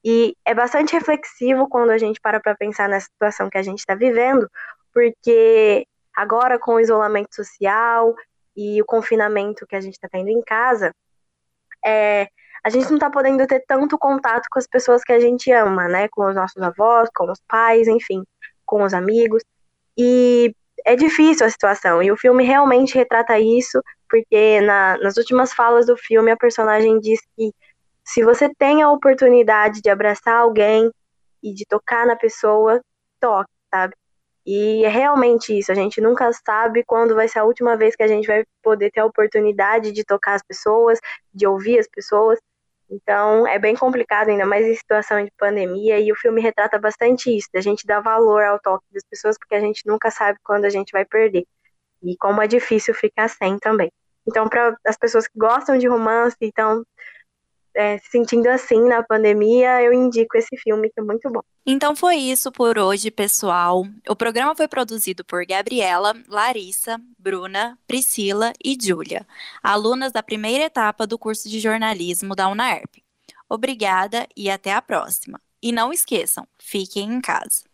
E 0.05 0.35
é 0.45 0.53
bastante 0.53 0.95
reflexivo 0.95 1.69
quando 1.69 1.91
a 1.91 1.99
gente 1.99 2.21
para 2.21 2.41
para 2.41 2.57
pensar 2.57 2.89
nessa 2.89 3.07
situação 3.07 3.49
que 3.49 3.59
a 3.59 3.63
gente 3.63 3.79
está 3.79 3.95
vivendo, 3.95 4.51
porque 4.93 5.87
agora 6.13 6.59
com 6.59 6.75
o 6.75 6.81
isolamento 6.81 7.33
social 7.33 8.17
e 8.57 8.83
o 8.83 8.85
confinamento 8.85 9.65
que 9.65 9.77
a 9.77 9.81
gente 9.81 9.95
está 9.95 10.09
tendo 10.09 10.29
em 10.29 10.43
casa, 10.43 10.93
é, 11.87 12.29
a 12.65 12.71
gente 12.71 12.89
não 12.89 12.97
está 12.97 13.11
podendo 13.11 13.47
ter 13.47 13.65
tanto 13.67 13.99
contato 13.99 14.47
com 14.51 14.59
as 14.59 14.67
pessoas 14.67 15.03
que 15.03 15.13
a 15.13 15.21
gente 15.21 15.51
ama, 15.53 15.89
né? 15.89 16.09
Com 16.09 16.29
os 16.29 16.35
nossos 16.35 16.63
avós, 16.63 17.09
com 17.15 17.31
os 17.31 17.41
pais, 17.49 17.89
enfim, 17.89 18.23
com 18.67 18.83
os 18.83 18.95
amigos. 18.95 19.43
E 19.97 20.55
é 20.85 20.97
difícil 20.97 21.47
a 21.47 21.51
situação. 21.51 22.03
E 22.03 22.11
o 22.11 22.17
filme 22.17 22.45
realmente 22.45 22.95
retrata 22.95 23.39
isso, 23.39 23.83
porque 24.09 24.61
na, 24.61 24.99
nas 24.99 25.17
últimas 25.17 25.53
falas 25.53 25.87
do 25.87 25.97
filme 25.97 26.31
a 26.31 26.37
personagem 26.37 26.99
diz 27.01 27.21
que 27.37 27.53
se 28.05 28.25
você 28.25 28.53
tem 28.59 28.83
a 28.83 28.91
oportunidade 28.91 29.81
de 29.81 29.91
abraçar 29.91 30.37
alguém 30.37 30.91
e 31.43 31.55
de 31.55 31.65
tocar 31.67 32.07
na 32.07 32.17
pessoa, 32.17 32.83
toque, 33.21 33.51
sabe? 33.73 33.95
E 34.45 34.85
é 34.85 34.89
realmente 34.89 35.57
isso, 35.57 35.71
a 35.71 35.75
gente 35.75 36.01
nunca 36.01 36.31
sabe 36.33 36.83
quando 36.85 37.15
vai 37.15 37.29
ser 37.29 37.41
a 37.41 37.45
última 37.45 37.77
vez 37.77 37.95
que 37.95 38.03
a 38.03 38.09
gente 38.09 38.27
vai 38.27 38.45
poder 38.63 38.91
ter 38.91 39.01
a 39.01 39.07
oportunidade 39.07 39.93
de 39.93 40.03
tocar 40.03 40.35
as 40.35 40.43
pessoas, 40.43 40.99
de 41.33 41.47
ouvir 41.47 41.79
as 41.79 41.87
pessoas. 41.87 42.39
Então, 42.91 43.47
é 43.47 43.59
bem 43.59 43.77
complicado, 43.77 44.31
ainda 44.31 44.45
mais 44.45 44.67
em 44.67 44.75
situação 44.75 45.25
de 45.25 45.31
pandemia, 45.39 46.01
e 46.01 46.11
o 46.11 46.17
filme 46.17 46.41
retrata 46.41 46.79
bastante 46.79 47.35
isso, 47.35 47.49
da 47.55 47.61
gente 47.61 47.87
dar 47.87 48.01
valor 48.01 48.43
ao 48.43 48.59
toque 48.59 48.85
das 48.93 49.05
pessoas, 49.09 49.39
porque 49.39 49.55
a 49.55 49.61
gente 49.61 49.83
nunca 49.87 50.11
sabe 50.11 50.39
quando 50.43 50.65
a 50.65 50.71
gente 50.71 50.91
vai 50.91 51.05
perder. 51.05 51.47
E 52.03 52.17
como 52.17 52.43
é 52.43 52.49
difícil 52.49 52.95
ficar 52.95 53.29
sem 53.29 53.59
também. 53.59 53.93
Então, 54.27 54.49
para 54.49 54.77
as 54.87 54.97
pessoas 54.97 55.29
que 55.29 55.39
gostam 55.39 55.79
de 55.79 55.87
romance, 55.87 56.37
então 56.41 56.85
é, 57.75 57.99
se 57.99 58.11
sentindo 58.11 58.49
assim 58.49 58.81
na 58.89 59.03
pandemia, 59.03 59.83
eu 59.83 59.93
indico 59.93 60.37
esse 60.37 60.57
filme 60.57 60.89
que 60.91 61.01
é 61.01 61.03
muito 61.03 61.31
bom. 61.31 61.41
Então 61.65 61.95
foi 61.95 62.17
isso 62.17 62.51
por 62.51 62.79
hoje, 62.79 63.11
pessoal. 63.11 63.85
O 64.09 64.17
programa 64.17 64.55
foi 64.57 64.67
produzido 64.67 65.25
por 65.25 65.45
Gabriela, 65.47 66.15
Larissa, 66.29 67.01
Bruna, 67.19 67.79
Priscila 67.87 68.53
e 68.65 68.77
Júlia, 68.81 69.27
alunas 69.63 70.13
da 70.13 70.23
primeira 70.23 70.65
etapa 70.65 71.07
do 71.07 71.19
curso 71.19 71.49
de 71.49 71.61
jornalismo 71.61 72.35
da 72.35 72.49
UNAERP. 72.49 73.03
Obrigada 73.49 74.27
e 74.37 74.51
até 74.51 74.73
a 74.73 74.83
próxima. 74.83 75.41
E 75.63 75.73
não 75.73 75.93
esqueçam, 75.93 76.47
fiquem 76.59 77.13
em 77.13 77.21
casa. 77.21 77.70